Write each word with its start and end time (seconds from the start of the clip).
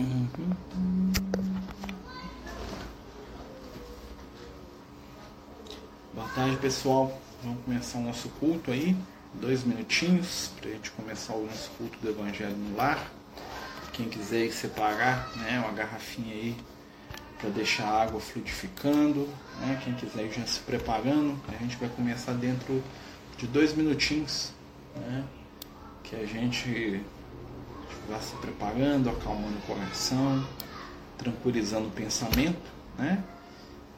Uhum. 0.00 0.26
Boa 6.14 6.28
tarde, 6.34 6.56
pessoal. 6.56 7.20
Vamos 7.42 7.62
começar 7.64 7.98
o 7.98 8.02
nosso 8.02 8.30
culto 8.30 8.70
aí. 8.70 8.96
Dois 9.34 9.62
minutinhos 9.62 10.52
para 10.58 10.70
a 10.70 10.72
gente 10.72 10.90
começar 10.92 11.34
o 11.34 11.44
nosso 11.44 11.70
culto 11.72 11.98
do 11.98 12.08
Evangelho 12.08 12.56
no 12.56 12.76
Lar. 12.76 13.12
Quem 13.92 14.08
quiser 14.08 14.50
separar 14.52 15.30
né, 15.36 15.60
uma 15.60 15.72
garrafinha 15.72 16.32
aí 16.32 16.56
para 17.38 17.50
deixar 17.50 17.84
a 17.84 18.02
água 18.02 18.20
fluidificando. 18.20 19.28
Né? 19.60 19.78
Quem 19.84 19.92
quiser 19.92 20.32
já 20.32 20.46
se 20.46 20.60
preparando, 20.60 21.38
a 21.46 21.56
gente 21.56 21.76
vai 21.76 21.90
começar 21.90 22.32
dentro 22.32 22.82
de 23.36 23.46
dois 23.46 23.74
minutinhos. 23.74 24.50
Né? 24.96 25.24
Que 26.02 26.16
a 26.16 26.24
gente 26.24 27.02
vá 28.08 28.18
se 28.20 28.34
preparando, 28.36 29.10
acalmando 29.10 29.56
o 29.58 29.62
coração, 29.62 30.44
tranquilizando 31.18 31.88
o 31.88 31.90
pensamento, 31.90 32.70
né? 32.98 33.22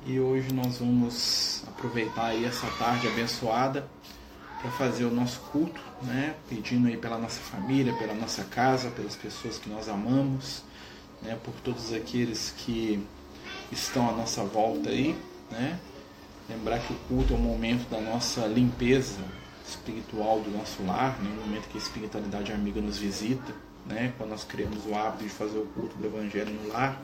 E 0.05 0.19
hoje 0.19 0.53
nós 0.53 0.79
vamos 0.79 1.63
aproveitar 1.69 2.27
aí 2.27 2.45
essa 2.45 2.67
tarde 2.79 3.07
abençoada 3.07 3.87
para 4.61 4.71
fazer 4.73 5.05
o 5.05 5.11
nosso 5.11 5.41
culto, 5.53 5.81
né? 6.03 6.35
Pedindo 6.49 6.89
aí 6.89 6.97
pela 6.97 7.19
nossa 7.19 7.41
família, 7.41 7.93
pela 7.95 8.15
nossa 8.15 8.45
casa, 8.45 8.91
pelas 8.91 9.17
pessoas 9.17 9.59
que 9.59 9.69
nós 9.69 9.89
amamos, 9.89 10.63
né? 11.23 11.39
Por 11.43 11.55
todos 11.63 11.93
aqueles 11.93 12.53
que 12.59 13.07
estão 13.71 14.09
à 14.09 14.13
nossa 14.13 14.43
volta 14.45 14.91
aí, 14.91 15.17
né? 15.51 15.79
Lembrar 16.49 16.81
que 16.81 16.93
o 16.93 16.97
culto 17.09 17.33
é 17.33 17.37
o 17.37 17.41
momento 17.41 17.89
da 17.89 18.01
nossa 18.01 18.47
limpeza 18.47 19.21
espiritual 19.67 20.41
do 20.41 20.51
nosso 20.51 20.83
lar, 20.85 21.19
né? 21.23 21.31
o 21.31 21.47
momento 21.47 21.69
que 21.69 21.79
a 21.79 21.81
espiritualidade 21.81 22.53
amiga 22.53 22.81
nos 22.81 22.99
visita, 22.99 23.55
né? 23.87 24.13
quando 24.17 24.31
nós 24.31 24.45
criamos 24.45 24.85
o 24.87 24.95
hábito 24.95 25.25
de 25.25 25.31
fazer 25.31 25.59
o 25.59 25.67
culto 25.67 25.97
do 25.97 26.07
Evangelho 26.07 26.53
no 26.53 26.69
lar. 26.69 27.01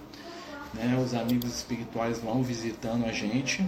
Né? 0.75 1.01
Os 1.03 1.15
amigos 1.15 1.55
espirituais 1.55 2.19
vão 2.19 2.43
visitando 2.43 3.05
a 3.07 3.13
gente. 3.13 3.65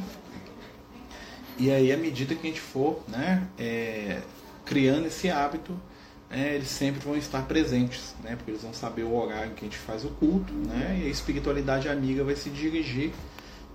E 1.58 1.70
aí, 1.70 1.92
à 1.92 1.97
medida 1.97 2.34
que 2.34 2.47
a 2.47 2.50
gente 2.50 2.61
for 2.61 3.02
né, 3.06 3.47
é, 3.58 4.22
criando 4.64 5.06
esse 5.06 5.28
hábito, 5.28 5.78
né, 6.30 6.55
eles 6.55 6.69
sempre 6.69 7.00
vão 7.00 7.17
estar 7.17 7.42
presentes, 7.42 8.14
né, 8.22 8.36
porque 8.36 8.52
eles 8.52 8.62
vão 8.62 8.72
saber 8.72 9.02
o 9.02 9.14
horário 9.14 9.52
que 9.52 9.67
a 9.67 9.69
gente 9.69 9.77
faz 9.77 10.05
o 10.05 10.08
culto, 10.08 10.52
né, 10.52 11.00
e 11.02 11.06
a 11.06 11.11
espiritualidade 11.11 11.89
amiga 11.89 12.24
vai 12.24 12.36
se 12.36 12.48
dirigir 12.48 13.12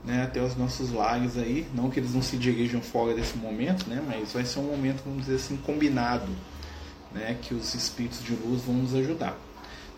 né, 0.04 0.24
até 0.24 0.42
os 0.42 0.56
nossos 0.56 0.92
lares 0.92 1.38
aí. 1.38 1.68
Não 1.76 1.90
que 1.90 2.00
eles 2.00 2.14
não 2.14 2.22
se 2.22 2.38
dirijam 2.38 2.82
fora 2.82 3.14
desse 3.14 3.38
momento, 3.38 3.88
né, 3.88 4.02
mas 4.08 4.34
vai 4.34 4.46
ser 4.46 4.60
um 4.60 4.64
momento, 4.64 5.04
vamos 5.06 5.26
dizer 5.26 5.36
assim, 5.36 5.58
combinado, 5.58 6.28
né, 7.16 7.38
que 7.42 7.56
os 7.56 7.74
espíritos 7.74 8.22
de 8.24 8.34
luz 8.34 8.64
vão 8.64 8.76
nos 8.76 8.94
ajudar. 8.94 9.36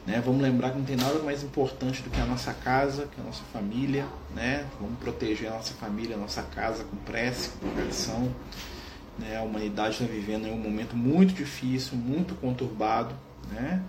Né? 0.05 0.21
Vamos 0.23 0.41
lembrar 0.41 0.71
que 0.71 0.77
não 0.77 0.85
tem 0.85 0.95
nada 0.95 1.19
mais 1.19 1.43
importante 1.43 2.01
do 2.01 2.09
que 2.09 2.21
a 2.21 2.25
nossa 2.25 2.53
casa, 2.53 3.09
que 3.13 3.19
a 3.19 3.23
nossa 3.23 3.43
família. 3.51 4.05
Né? 4.33 4.65
Vamos 4.79 4.97
proteger 4.99 5.49
a 5.51 5.55
nossa 5.55 5.73
família, 5.73 6.15
a 6.15 6.19
nossa 6.19 6.43
casa 6.43 6.85
com 6.85 6.95
prece, 6.97 7.49
com 7.59 7.67
oração. 7.81 8.31
Né? 9.19 9.35
A 9.35 9.41
humanidade 9.41 10.01
está 10.01 10.05
vivendo 10.05 10.47
em 10.47 10.53
um 10.53 10.57
momento 10.57 10.95
muito 10.95 11.33
difícil, 11.33 11.97
muito 11.97 12.35
conturbado. 12.35 13.13
Né? 13.51 13.81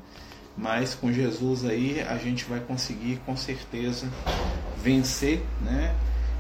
Mas 0.57 0.95
com 0.95 1.13
Jesus 1.13 1.65
aí 1.65 2.01
a 2.01 2.17
gente 2.17 2.45
vai 2.47 2.59
conseguir 2.59 3.21
com 3.25 3.37
certeza 3.37 4.09
vencer 4.83 5.41
né? 5.63 5.95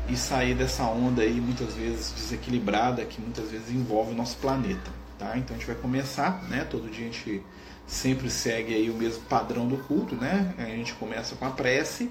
e 0.09 0.17
sair 0.17 0.57
dessa 0.57 0.85
onda 0.85 1.23
aí 1.23 1.41
muitas 1.41 1.75
vezes 1.75 2.13
desequilibrada 2.13 3.05
que 3.05 3.21
muitas 3.21 3.49
vezes 3.51 3.71
envolve 3.71 4.13
o 4.13 4.17
nosso 4.17 4.37
planeta. 4.39 4.91
Tá? 5.19 5.37
Então 5.37 5.57
a 5.57 5.59
gente 5.59 5.67
vai 5.67 5.77
começar, 5.77 6.43
né? 6.49 6.65
todo 6.65 6.89
dia 6.91 7.09
a 7.09 7.13
gente 7.13 7.43
sempre 7.87 8.31
segue 8.31 8.75
aí 8.75 8.89
o 8.91 8.95
mesmo 8.95 9.23
padrão 9.25 9.67
do 9.67 9.79
culto, 9.79 10.15
né? 10.15 10.55
A 10.59 10.67
gente 10.67 10.95
começa 10.95 11.35
com 11.35 11.47
a 11.47 11.51
prece, 11.51 12.11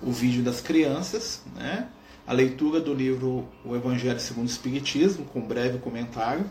o 0.00 0.12
vídeo 0.12 0.42
das 0.42 0.60
crianças, 0.60 1.42
né? 1.54 1.88
A 2.26 2.32
leitura 2.32 2.80
do 2.80 2.94
livro 2.94 3.46
O 3.64 3.76
Evangelho 3.76 4.18
segundo 4.18 4.46
o 4.46 4.50
Espiritismo, 4.50 5.26
com 5.26 5.40
breve 5.42 5.78
comentário, 5.78 6.46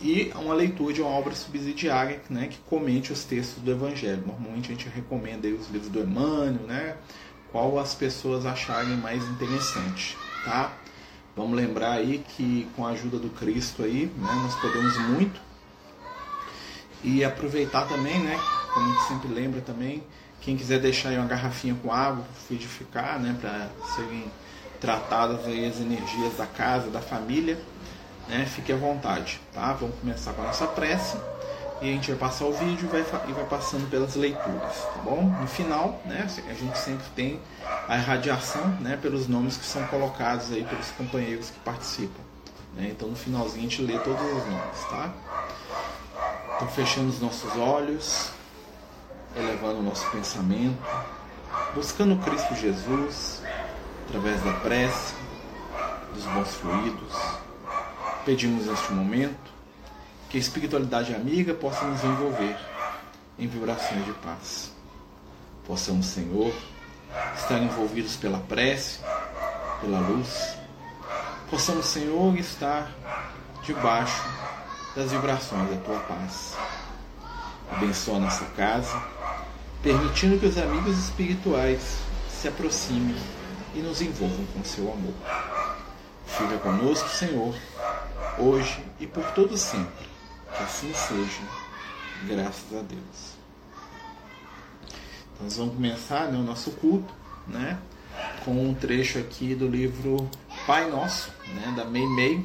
e 0.00 0.30
uma 0.34 0.54
leitura 0.54 0.92
de 0.92 1.00
uma 1.00 1.10
obra 1.10 1.34
subsidiária 1.34 2.20
né, 2.30 2.46
que 2.48 2.58
comente 2.58 3.12
os 3.12 3.24
textos 3.24 3.62
do 3.62 3.70
Evangelho. 3.70 4.22
Normalmente 4.26 4.70
a 4.70 4.74
gente 4.74 4.88
recomenda 4.88 5.46
aí 5.46 5.54
os 5.54 5.68
livros 5.68 5.90
do 5.90 6.00
Emmanuel, 6.00 6.66
né, 6.66 6.96
qual 7.50 7.78
as 7.78 7.94
pessoas 7.94 8.46
acharem 8.46 8.96
mais 8.96 9.24
interessante. 9.24 10.16
Tá? 10.44 10.72
Vamos 11.38 11.56
lembrar 11.56 11.92
aí 11.92 12.24
que 12.30 12.68
com 12.74 12.84
a 12.84 12.90
ajuda 12.90 13.16
do 13.16 13.30
Cristo 13.30 13.84
aí, 13.84 14.12
né, 14.16 14.40
nós 14.42 14.56
podemos 14.56 14.98
muito 15.10 15.40
e 17.04 17.24
aproveitar 17.24 17.86
também, 17.86 18.18
né? 18.18 18.36
Como 18.74 18.84
a 18.84 18.92
gente 18.92 19.06
sempre 19.06 19.28
lembra 19.32 19.60
também, 19.60 20.02
quem 20.40 20.56
quiser 20.56 20.80
deixar 20.80 21.10
aí 21.10 21.16
uma 21.16 21.28
garrafinha 21.28 21.76
com 21.80 21.92
água, 21.92 22.24
fluidificar, 22.48 23.20
né? 23.20 23.36
Para 23.40 23.68
serem 23.94 24.24
tratadas 24.80 25.46
aí 25.46 25.64
as 25.64 25.78
energias 25.78 26.36
da 26.36 26.44
casa, 26.44 26.90
da 26.90 27.00
família, 27.00 27.56
né? 28.28 28.44
Fique 28.44 28.72
à 28.72 28.76
vontade, 28.76 29.40
tá? 29.54 29.72
Vamos 29.74 29.94
começar 30.00 30.32
com 30.32 30.42
a 30.42 30.46
nossa 30.46 30.66
prece 30.66 31.16
e 31.80 31.88
a 31.88 31.92
gente 31.92 32.10
vai 32.10 32.18
passar 32.28 32.46
o 32.46 32.52
vídeo 32.52 32.86
e 32.86 32.88
vai, 32.88 33.00
e 33.28 33.32
vai 33.32 33.44
passando 33.44 33.88
pelas 33.88 34.14
leituras, 34.14 34.84
tá 34.94 35.00
bom? 35.04 35.22
No 35.22 35.46
final, 35.46 36.00
né? 36.04 36.26
A 36.48 36.54
gente 36.54 36.76
sempre 36.78 37.06
tem 37.14 37.40
a 37.86 37.96
irradiação, 37.96 38.66
né? 38.80 38.98
Pelos 39.00 39.28
nomes 39.28 39.56
que 39.56 39.64
são 39.64 39.86
colocados 39.86 40.50
aí 40.50 40.64
pelos 40.64 40.90
companheiros 40.92 41.50
que 41.50 41.58
participam. 41.60 42.22
Né? 42.74 42.88
Então 42.90 43.08
no 43.08 43.16
finalzinho 43.16 43.66
a 43.66 43.68
gente 43.68 43.82
lê 43.82 43.98
todos 43.98 44.20
os 44.20 44.46
nomes, 44.46 44.84
tá? 44.90 45.12
Então 46.56 46.68
fechando 46.68 47.08
os 47.08 47.20
nossos 47.20 47.56
olhos, 47.56 48.30
elevando 49.36 49.78
o 49.78 49.82
nosso 49.82 50.08
pensamento, 50.10 50.78
buscando 51.74 52.16
Cristo 52.24 52.54
Jesus 52.56 53.42
através 54.08 54.42
da 54.42 54.52
prece, 54.54 55.14
dos 56.14 56.24
bons 56.24 56.54
fluidos. 56.54 57.14
Pedimos 58.24 58.66
neste 58.66 58.92
momento 58.92 59.57
que 60.28 60.36
a 60.36 60.40
espiritualidade 60.40 61.14
amiga 61.14 61.54
possa 61.54 61.84
nos 61.86 62.02
envolver 62.04 62.56
em 63.38 63.46
vibrações 63.46 64.04
de 64.04 64.12
paz. 64.12 64.72
Possamos, 65.66 66.06
Senhor, 66.06 66.52
estar 67.36 67.58
envolvidos 67.58 68.16
pela 68.16 68.38
prece, 68.38 69.00
pela 69.80 70.00
luz. 70.00 70.54
Possamos, 71.50 71.86
Senhor, 71.86 72.36
estar 72.36 72.90
debaixo 73.62 74.22
das 74.94 75.12
vibrações 75.12 75.70
da 75.70 75.76
tua 75.76 75.98
paz. 76.00 76.56
Abençoa 77.70 78.18
nossa 78.18 78.44
casa, 78.56 79.02
permitindo 79.82 80.38
que 80.38 80.46
os 80.46 80.58
amigos 80.58 80.98
espirituais 80.98 81.98
se 82.30 82.48
aproximem 82.48 83.16
e 83.74 83.78
nos 83.80 84.00
envolvam 84.00 84.44
com 84.46 84.64
seu 84.64 84.90
amor. 84.92 85.14
Fica 86.26 86.58
conosco, 86.58 87.08
Senhor, 87.08 87.54
hoje 88.38 88.84
e 89.00 89.06
por 89.06 89.24
todo 89.32 89.56
sempre. 89.56 90.17
Que 90.56 90.62
assim 90.62 90.92
seja, 90.92 91.42
graças 92.26 92.78
a 92.78 92.82
Deus. 92.82 93.38
Nós 95.40 95.56
vamos 95.56 95.74
começar 95.74 96.30
né, 96.32 96.38
o 96.38 96.42
nosso 96.42 96.72
culto, 96.72 97.12
né, 97.46 97.78
com 98.44 98.68
um 98.68 98.74
trecho 98.74 99.18
aqui 99.18 99.54
do 99.54 99.68
livro 99.68 100.28
Pai 100.66 100.90
Nosso, 100.90 101.30
né, 101.54 101.72
da 101.76 101.84
Mei 101.84 102.06
Mei, 102.06 102.44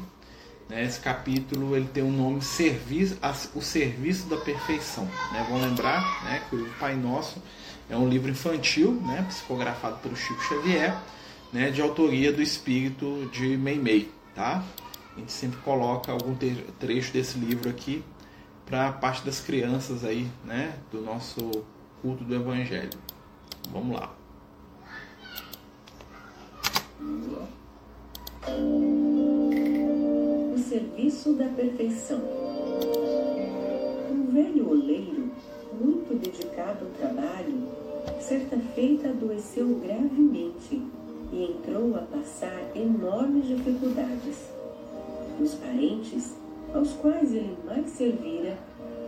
né? 0.70 0.84
Esse 0.84 1.00
capítulo 1.00 1.76
ele 1.76 1.88
tem 1.88 2.04
um 2.04 2.12
nome 2.12 2.42
serviço, 2.42 3.18
O 3.54 3.62
Serviço 3.62 4.28
da 4.28 4.38
Perfeição. 4.38 5.06
Né? 5.32 5.46
Vão 5.50 5.62
lembrar 5.62 6.24
né, 6.24 6.42
que 6.50 6.56
o 6.56 6.70
Pai 6.80 6.96
Nosso 6.96 7.42
é 7.90 7.96
um 7.96 8.08
livro 8.08 8.32
infantil, 8.32 8.94
né, 9.06 9.26
psicografado 9.28 9.98
pelo 9.98 10.16
Chico 10.16 10.42
Xavier, 10.44 10.98
né, 11.52 11.70
de 11.70 11.82
autoria 11.82 12.32
do 12.32 12.42
espírito 12.42 13.30
de 13.32 13.58
Meimei. 13.58 14.12
Tá? 14.34 14.64
A 15.16 15.20
gente 15.20 15.32
sempre 15.32 15.60
coloca 15.62 16.12
algum 16.12 16.36
trecho 16.80 17.14
desse 17.14 17.38
livro 17.38 17.70
aqui 17.70 18.04
para 18.66 18.90
a 18.90 18.92
parte 18.94 19.24
das 19.26 19.40
crianças 19.40 20.04
aí, 20.04 20.28
né, 20.44 20.80
do 20.92 21.02
nosso 21.02 21.66
culto 22.02 22.24
do 22.24 22.34
Evangelho. 22.34 22.98
Vamos 23.72 23.96
lá. 24.00 24.16
serviço 30.74 31.34
da 31.34 31.46
perfeição. 31.50 32.20
Um 34.10 34.34
velho 34.34 34.70
oleiro, 34.70 35.32
muito 35.80 36.20
dedicado 36.20 36.86
ao 36.86 36.92
trabalho, 36.92 37.68
certa 38.20 38.58
feita 38.74 39.10
adoeceu 39.10 39.68
gravemente 39.84 40.82
e 41.32 41.44
entrou 41.44 41.96
a 41.96 42.02
passar 42.02 42.60
enormes 42.76 43.48
dificuldades. 43.48 44.63
Os 45.44 45.56
parentes, 45.56 46.36
aos 46.74 46.94
quais 46.94 47.34
ele 47.34 47.58
mais 47.66 47.90
servira, 47.90 48.58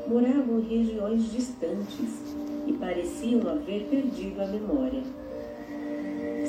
moravam 0.08 0.60
em 0.60 0.64
regiões 0.64 1.32
distantes 1.32 2.36
e 2.68 2.74
pareciam 2.74 3.48
haver 3.50 3.88
perdido 3.90 4.42
a 4.42 4.48
memória. 4.48 5.02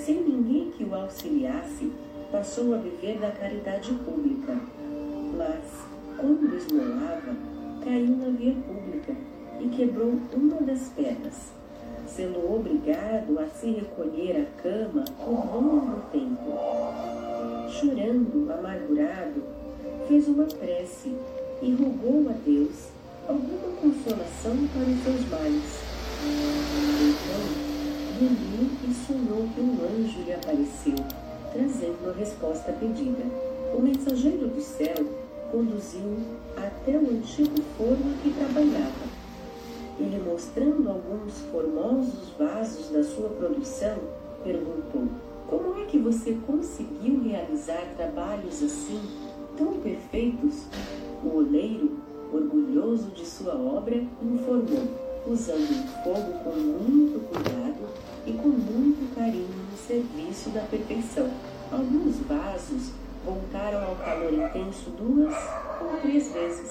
Sem 0.04 0.22
ninguém 0.22 0.70
que 0.72 0.84
o 0.84 0.94
auxiliasse, 0.94 1.92
passou 2.30 2.74
a 2.74 2.78
viver 2.78 3.18
da 3.18 3.30
caridade 3.30 3.92
pública 4.04 4.58
mas, 5.36 5.86
quando 6.18 6.56
esmolava, 6.56 7.36
caiu 7.84 8.16
na 8.16 8.30
via 8.30 8.54
pública 8.54 9.14
e 9.60 9.68
quebrou 9.68 10.14
uma 10.34 10.62
das 10.62 10.88
pernas. 10.88 11.52
sendo 12.06 12.38
obrigado 12.54 13.38
a 13.38 13.46
se 13.48 13.70
recolher 13.70 14.42
à 14.42 14.62
cama 14.62 15.04
por 15.18 15.54
longo 15.54 16.00
tempo. 16.10 16.56
Chorando, 17.68 18.50
amargurado, 18.50 19.42
fez 20.08 20.28
uma 20.28 20.44
prece 20.44 21.14
e 21.62 21.74
rogou 21.74 22.28
a 22.28 22.32
Deus 22.44 22.88
alguma 23.28 23.76
consolação 23.80 24.56
para 24.68 24.82
os 24.82 25.02
seus 25.02 25.28
males. 25.28 25.86
Então, 27.02 27.66
dormiu 28.20 28.70
e 28.88 28.94
sonhou 29.06 29.48
que 29.54 29.60
um 29.60 29.78
anjo 29.84 30.22
lhe 30.22 30.32
apareceu, 30.32 30.94
trazendo 31.52 32.10
a 32.10 32.18
resposta 32.18 32.72
pedida. 32.72 33.24
O 33.76 33.82
mensageiro 33.82 34.48
do 34.48 34.60
céu 34.60 34.94
conduziu 35.50 36.18
até 36.56 36.92
o 36.92 37.10
antigo 37.10 37.60
forno 37.76 38.14
que 38.22 38.32
trabalhava. 38.32 39.16
Ele, 39.98 40.22
mostrando 40.24 40.88
alguns 40.88 41.40
formosos 41.50 42.30
vasos 42.38 42.90
da 42.90 43.02
sua 43.02 43.28
produção, 43.30 43.96
perguntou: 44.44 45.08
Como 45.48 45.82
é 45.82 45.86
que 45.86 45.98
você 45.98 46.36
conseguiu 46.46 47.22
realizar 47.24 47.82
trabalhos 47.96 48.62
assim, 48.62 49.00
tão 49.56 49.74
perfeitos? 49.80 50.64
O 51.24 51.38
oleiro 51.38 52.06
orgulhoso 52.32 53.10
de 53.10 53.24
sua 53.24 53.54
obra, 53.54 53.96
informou, 54.22 54.88
usando 55.26 55.70
o 55.70 56.04
fogo 56.04 56.32
com 56.44 56.56
muito 56.56 57.20
cuidado 57.28 57.88
e 58.26 58.32
com 58.32 58.48
muito 58.48 59.14
carinho 59.14 59.48
no 59.70 59.76
serviço 59.76 60.50
da 60.50 60.60
perfeição. 60.62 61.30
Alguns 61.70 62.16
vasos 62.20 62.92
voltaram 63.24 63.84
ao 63.88 63.96
calor 63.96 64.32
intenso 64.32 64.90
duas 64.90 65.34
ou 65.80 66.00
três 66.00 66.32
vezes. 66.32 66.70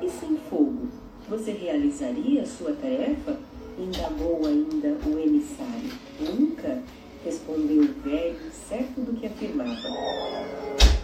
E 0.00 0.10
sem 0.10 0.36
fogo, 0.50 0.88
você 1.28 1.52
realizaria 1.52 2.44
sua 2.46 2.72
tarefa? 2.72 3.36
Indagou 3.78 4.44
ainda 4.44 4.96
o 5.06 5.18
emissário. 5.18 5.92
Nunca, 6.20 6.82
respondeu 7.24 7.82
o 7.82 8.02
velho, 8.02 8.50
certo 8.68 9.00
do 9.00 9.18
que 9.18 9.26
afirmava. 9.26 9.70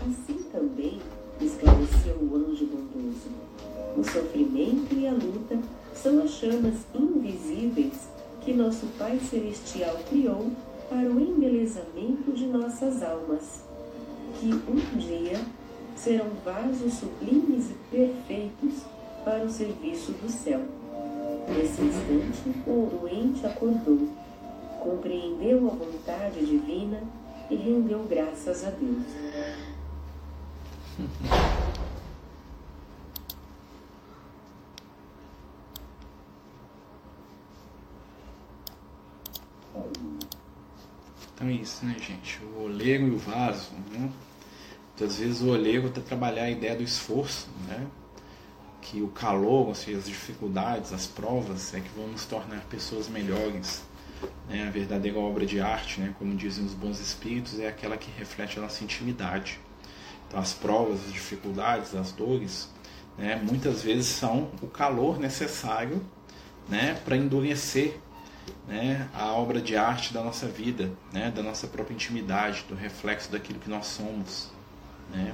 Assim 0.06 0.42
também 0.52 0.98
esclareceu 1.40 2.16
o 2.16 2.36
anjo 2.36 2.66
bondoso. 2.66 3.28
O 3.96 4.04
sofrimento 4.04 4.94
e 4.94 5.06
a 5.06 5.12
luta 5.12 5.58
são 5.94 6.22
as 6.22 6.30
chamas 6.30 6.76
invisíveis 6.94 8.08
que 8.40 8.52
nosso 8.52 8.86
Pai 8.98 9.18
Celestial 9.18 9.96
criou 10.08 10.50
para 10.88 11.08
o 11.08 11.20
embelezamento 11.20 12.32
de 12.32 12.46
nossas 12.46 13.02
almas, 13.02 13.62
que 14.38 14.46
um 14.46 14.98
dia 14.98 15.38
serão 15.96 16.28
vasos 16.44 16.94
sublimes 16.94 17.70
e 17.70 17.74
perfeitos 17.90 18.84
para 19.24 19.44
o 19.44 19.50
serviço 19.50 20.12
do 20.12 20.30
céu. 20.30 20.60
Nesse 21.48 21.82
instante, 21.82 22.60
o 22.66 22.86
doente 22.86 23.44
acordou, 23.46 24.08
compreendeu 24.80 25.66
a 25.66 25.74
vontade 25.74 26.46
divina 26.46 27.02
e 27.50 27.56
rendeu 27.56 28.04
graças 28.08 28.64
a 28.64 28.70
Deus. 28.70 29.67
Então 41.38 41.46
é 41.46 41.52
isso, 41.52 41.86
né, 41.86 41.94
gente? 42.00 42.40
O 42.42 42.64
oleiro 42.64 43.06
e 43.06 43.10
o 43.12 43.16
vaso, 43.16 43.70
né? 43.92 44.10
Muitas 44.88 45.18
vezes 45.18 45.40
o 45.40 45.50
oleiro 45.50 45.86
está 45.86 46.00
trabalhar 46.00 46.42
a 46.42 46.50
ideia 46.50 46.74
do 46.74 46.82
esforço, 46.82 47.48
né? 47.68 47.86
Que 48.82 49.00
o 49.02 49.06
calor, 49.06 49.68
ou 49.68 49.74
seja, 49.74 49.98
as 49.98 50.06
dificuldades, 50.06 50.92
as 50.92 51.06
provas, 51.06 51.72
é 51.74 51.80
que 51.80 51.88
vão 51.90 52.08
nos 52.08 52.24
tornar 52.24 52.60
pessoas 52.62 53.08
melhores. 53.08 53.84
Né? 54.48 54.66
A 54.66 54.70
verdadeira 54.72 55.16
obra 55.16 55.46
de 55.46 55.60
arte, 55.60 56.00
né? 56.00 56.12
como 56.18 56.34
dizem 56.34 56.64
os 56.64 56.74
bons 56.74 56.98
espíritos, 56.98 57.60
é 57.60 57.68
aquela 57.68 57.96
que 57.96 58.10
reflete 58.10 58.58
a 58.58 58.62
nossa 58.62 58.82
intimidade. 58.82 59.60
Então, 60.28 60.38
as 60.38 60.52
provas, 60.52 61.00
as 61.06 61.12
dificuldades, 61.12 61.94
as 61.94 62.12
dores, 62.12 62.68
né, 63.16 63.36
muitas 63.36 63.82
vezes 63.82 64.06
são 64.06 64.50
o 64.62 64.66
calor 64.66 65.18
necessário 65.18 66.00
né, 66.68 67.00
para 67.04 67.16
endurecer 67.16 67.96
né, 68.66 69.08
a 69.14 69.32
obra 69.32 69.60
de 69.60 69.74
arte 69.74 70.12
da 70.12 70.22
nossa 70.22 70.46
vida, 70.46 70.92
né, 71.12 71.30
da 71.30 71.42
nossa 71.42 71.66
própria 71.66 71.94
intimidade, 71.94 72.64
do 72.68 72.74
reflexo 72.74 73.32
daquilo 73.32 73.58
que 73.58 73.70
nós 73.70 73.86
somos. 73.86 74.50
Né. 75.10 75.32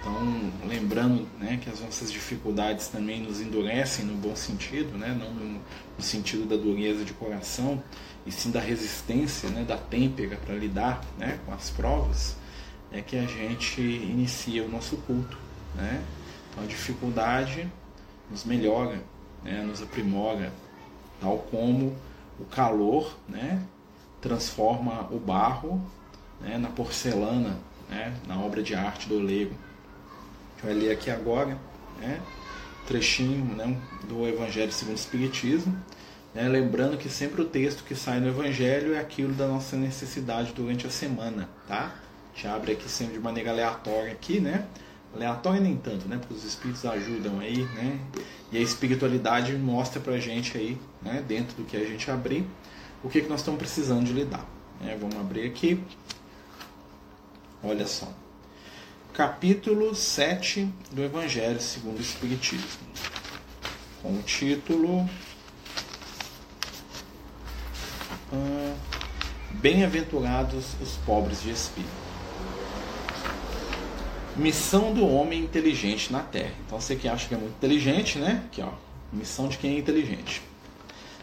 Então, 0.00 0.52
lembrando 0.66 1.28
né, 1.38 1.58
que 1.62 1.68
as 1.68 1.80
nossas 1.80 2.10
dificuldades 2.10 2.88
também 2.88 3.20
nos 3.20 3.40
endurecem 3.40 4.04
no 4.04 4.14
bom 4.14 4.34
sentido, 4.34 4.96
né, 4.96 5.16
não 5.18 5.30
no, 5.32 5.60
sentido 5.98 6.46
da 6.46 6.56
dureza 6.56 7.04
de 7.04 7.12
coração, 7.12 7.82
e 8.24 8.32
sim 8.32 8.50
da 8.50 8.60
resistência, 8.60 9.48
né, 9.50 9.64
da 9.64 9.76
têmpera 9.76 10.36
para 10.36 10.54
lidar 10.54 11.04
né, 11.18 11.38
com 11.44 11.52
as 11.52 11.70
provas 11.70 12.36
é 12.90 13.00
que 13.00 13.16
a 13.16 13.26
gente 13.26 13.80
inicia 13.80 14.64
o 14.64 14.68
nosso 14.68 14.96
culto. 14.98 15.36
Né? 15.74 16.02
Então 16.50 16.64
a 16.64 16.66
dificuldade 16.66 17.70
nos 18.30 18.44
melhora, 18.44 19.02
né? 19.42 19.62
nos 19.62 19.82
aprimora, 19.82 20.52
tal 21.20 21.38
como 21.50 21.96
o 22.38 22.44
calor 22.44 23.16
né? 23.28 23.62
transforma 24.20 25.08
o 25.10 25.18
barro 25.18 25.80
né? 26.40 26.58
na 26.58 26.68
porcelana, 26.68 27.58
né? 27.88 28.14
na 28.26 28.38
obra 28.38 28.62
de 28.62 28.74
arte 28.74 29.08
do 29.08 29.16
oleiro. 29.16 29.52
A 29.52 30.56
gente 30.56 30.66
vai 30.66 30.74
ler 30.74 30.92
aqui 30.92 31.10
agora 31.10 31.58
né? 32.00 32.20
trechinho 32.86 33.44
né? 33.56 33.76
do 34.08 34.26
Evangelho 34.26 34.72
segundo 34.72 34.96
o 34.96 35.00
Espiritismo. 35.00 35.76
Né? 36.34 36.48
Lembrando 36.48 36.96
que 36.96 37.08
sempre 37.08 37.42
o 37.42 37.44
texto 37.44 37.84
que 37.84 37.94
sai 37.94 38.20
no 38.20 38.28
Evangelho 38.28 38.94
é 38.94 38.98
aquilo 38.98 39.32
da 39.32 39.46
nossa 39.46 39.76
necessidade 39.76 40.52
durante 40.52 40.86
a 40.86 40.90
semana, 40.90 41.48
tá? 41.66 41.94
Gente 42.36 42.46
abre 42.46 42.72
aqui 42.72 42.88
sempre 42.88 43.14
de 43.14 43.20
maneira 43.20 43.50
aleatória 43.50 44.12
aqui, 44.12 44.38
né? 44.38 44.66
Aleatória 45.14 45.58
nem 45.58 45.74
tanto, 45.74 46.06
né? 46.06 46.18
Porque 46.18 46.34
os 46.34 46.44
espíritos 46.44 46.84
ajudam 46.84 47.40
aí, 47.40 47.64
né? 47.74 47.98
E 48.52 48.58
a 48.58 48.60
espiritualidade 48.60 49.54
mostra 49.54 49.98
pra 49.98 50.18
gente 50.18 50.56
aí, 50.58 50.78
né? 51.00 51.24
Dentro 51.26 51.56
do 51.56 51.64
que 51.64 51.78
a 51.78 51.84
gente 51.84 52.10
abrir, 52.10 52.46
o 53.02 53.08
que, 53.08 53.22
que 53.22 53.28
nós 53.28 53.40
estamos 53.40 53.58
precisando 53.58 54.04
de 54.04 54.12
lidar. 54.12 54.46
Né? 54.82 54.96
Vamos 55.00 55.16
abrir 55.16 55.46
aqui. 55.46 55.82
Olha 57.64 57.86
só. 57.86 58.12
Capítulo 59.14 59.94
7 59.94 60.68
do 60.92 61.02
Evangelho 61.02 61.58
segundo 61.58 61.96
o 61.96 62.02
Espiritismo. 62.02 62.86
Com 64.02 64.12
o 64.12 64.22
título... 64.22 65.08
Ah, 68.30 68.74
Bem-aventurados 69.52 70.74
os 70.82 70.96
pobres 71.06 71.42
de 71.42 71.50
espírito. 71.50 72.05
Missão 74.36 74.92
do 74.92 75.06
homem 75.06 75.40
inteligente 75.40 76.12
na 76.12 76.20
Terra. 76.20 76.52
Então 76.66 76.78
você 76.78 76.94
que 76.94 77.08
acha 77.08 77.26
que 77.26 77.34
é 77.34 77.38
muito 77.38 77.54
inteligente, 77.54 78.18
né? 78.18 78.42
Aqui, 78.46 78.60
ó. 78.60 78.72
Missão 79.10 79.48
de 79.48 79.56
quem 79.56 79.76
é 79.76 79.78
inteligente. 79.78 80.42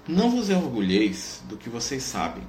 Não 0.08 0.32
vos 0.32 0.50
orgulheis 0.50 1.42
do 1.48 1.56
que 1.56 1.70
vocês 1.70 2.02
sabem, 2.02 2.44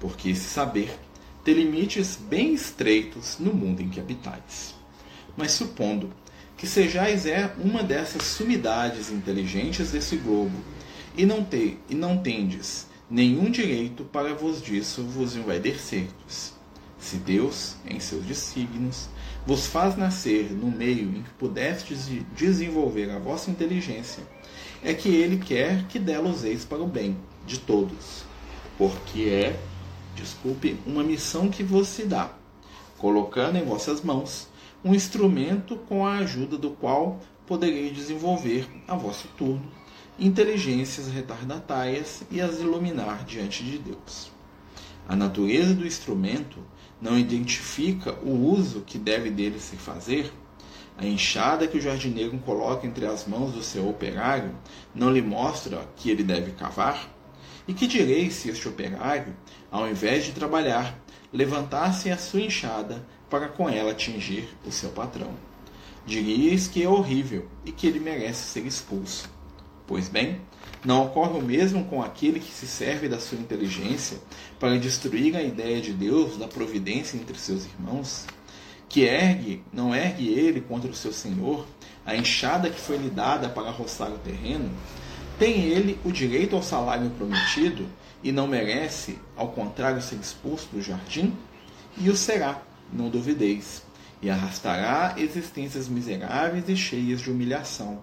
porque 0.00 0.30
esse 0.30 0.48
saber 0.48 0.98
tem 1.44 1.54
limites 1.54 2.16
bem 2.16 2.52
estreitos 2.52 3.38
no 3.38 3.54
mundo 3.54 3.82
em 3.82 3.88
que 3.88 4.00
habitais. 4.00 4.74
Mas 5.36 5.52
supondo 5.52 6.12
que 6.56 6.66
sejais 6.66 7.24
é 7.24 7.54
uma 7.58 7.82
dessas 7.82 8.22
sumidades 8.22 9.10
inteligentes 9.10 9.92
desse 9.92 10.16
globo, 10.16 10.58
e 11.16 11.24
não, 11.24 11.42
te, 11.42 11.78
e 11.88 11.94
não 11.94 12.18
tendes 12.18 12.86
nenhum 13.08 13.50
direito 13.50 14.04
para 14.04 14.34
vos 14.34 14.60
disso 14.60 15.02
vos 15.02 15.36
envaidecerdes. 15.36 16.52
Se 16.98 17.16
Deus, 17.16 17.76
em 17.86 17.98
seus 17.98 18.24
desígnios, 18.24 19.08
vos 19.46 19.66
faz 19.66 19.96
nascer 19.96 20.50
no 20.50 20.70
meio 20.70 21.16
em 21.16 21.22
que 21.22 21.30
pudestes 21.30 22.08
desenvolver 22.36 23.10
a 23.10 23.18
vossa 23.18 23.50
inteligência, 23.50 24.22
é 24.82 24.94
que 24.94 25.08
ele 25.08 25.38
quer 25.38 25.86
que 25.86 25.98
dela 25.98 26.28
useis 26.28 26.64
para 26.64 26.82
o 26.82 26.86
bem 26.86 27.16
de 27.46 27.58
todos, 27.58 28.24
porque 28.78 29.22
é, 29.24 29.58
desculpe, 30.14 30.78
uma 30.86 31.02
missão 31.02 31.48
que 31.48 31.62
vos 31.62 31.88
se 31.88 32.04
dá, 32.04 32.32
colocando 32.98 33.56
em 33.56 33.64
vossas 33.64 34.02
mãos 34.02 34.48
um 34.84 34.94
instrumento 34.94 35.76
com 35.76 36.06
a 36.06 36.18
ajuda 36.18 36.56
do 36.56 36.70
qual 36.70 37.20
podereis 37.46 37.94
desenvolver 37.94 38.66
a 38.88 38.94
vosso 38.94 39.28
turno 39.36 39.80
inteligências 40.20 41.08
retardatárias 41.08 42.22
e 42.30 42.42
as 42.42 42.60
iluminar 42.60 43.24
diante 43.24 43.64
de 43.64 43.78
Deus. 43.78 44.30
A 45.08 45.16
natureza 45.16 45.74
do 45.74 45.86
instrumento 45.86 46.58
não 47.00 47.18
identifica 47.18 48.12
o 48.22 48.30
uso 48.30 48.82
que 48.82 48.98
deve 48.98 49.30
dele 49.30 49.58
se 49.58 49.76
fazer, 49.76 50.32
a 51.00 51.06
enxada 51.06 51.66
que 51.66 51.78
o 51.78 51.80
jardineiro 51.80 52.36
coloca 52.40 52.86
entre 52.86 53.06
as 53.06 53.26
mãos 53.26 53.52
do 53.52 53.62
seu 53.62 53.88
operário 53.88 54.54
não 54.94 55.10
lhe 55.10 55.22
mostra 55.22 55.88
que 55.96 56.10
ele 56.10 56.22
deve 56.22 56.52
cavar? 56.52 57.08
E 57.66 57.72
que 57.72 57.86
direis 57.86 58.34
se 58.34 58.50
este 58.50 58.68
operário, 58.68 59.34
ao 59.70 59.88
invés 59.88 60.26
de 60.26 60.32
trabalhar, 60.32 60.98
levantasse 61.32 62.10
a 62.10 62.18
sua 62.18 62.42
enxada 62.42 63.06
para 63.30 63.48
com 63.48 63.66
ela 63.66 63.92
atingir 63.92 64.48
o 64.66 64.70
seu 64.70 64.90
patrão? 64.90 65.32
Diríeis 66.04 66.68
que 66.68 66.82
é 66.82 66.88
horrível 66.88 67.48
e 67.64 67.72
que 67.72 67.86
ele 67.86 68.00
merece 68.00 68.42
ser 68.42 68.66
expulso. 68.66 69.30
Pois 69.86 70.08
bem, 70.08 70.40
não 70.84 71.04
ocorre 71.04 71.38
o 71.38 71.42
mesmo 71.42 71.84
com 71.84 72.02
aquele 72.02 72.40
que 72.40 72.52
se 72.52 72.66
serve 72.66 73.08
da 73.08 73.20
sua 73.20 73.38
inteligência 73.38 74.18
para 74.58 74.78
destruir 74.78 75.36
a 75.36 75.42
ideia 75.42 75.80
de 75.80 75.92
Deus, 75.92 76.38
da 76.38 76.48
providência 76.48 77.16
entre 77.16 77.38
seus 77.38 77.66
irmãos? 77.66 78.26
Que 78.88 79.02
ergue, 79.02 79.62
não 79.72 79.94
ergue 79.94 80.28
ele 80.28 80.60
contra 80.60 80.90
o 80.90 80.94
seu 80.94 81.12
Senhor 81.12 81.66
a 82.04 82.16
enxada 82.16 82.70
que 82.70 82.80
foi 82.80 82.96
lhe 82.96 83.10
dada 83.10 83.48
para 83.48 83.70
roçar 83.70 84.10
o 84.10 84.18
terreno? 84.18 84.70
Tem 85.38 85.64
ele 85.64 85.98
o 86.04 86.10
direito 86.10 86.56
ao 86.56 86.62
salário 86.62 87.10
prometido 87.10 87.86
e 88.22 88.32
não 88.32 88.46
merece, 88.46 89.18
ao 89.36 89.48
contrário, 89.48 90.02
ser 90.02 90.16
expulso 90.16 90.68
do 90.72 90.82
jardim? 90.82 91.34
E 91.96 92.08
o 92.08 92.16
será, 92.16 92.62
não 92.92 93.08
duvideis, 93.08 93.82
e 94.22 94.30
arrastará 94.30 95.14
existências 95.16 95.88
miseráveis 95.88 96.68
e 96.68 96.76
cheias 96.76 97.20
de 97.20 97.30
humilhação, 97.30 98.00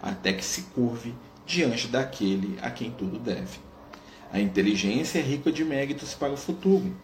até 0.00 0.32
que 0.32 0.44
se 0.44 0.62
curve 0.74 1.14
diante 1.46 1.86
daquele 1.86 2.58
a 2.60 2.70
quem 2.70 2.90
tudo 2.90 3.20
deve. 3.20 3.60
A 4.32 4.40
inteligência 4.40 5.20
é 5.20 5.22
rica 5.22 5.52
de 5.52 5.64
méritos 5.64 6.12
para 6.12 6.32
o 6.32 6.36
futuro, 6.36 6.94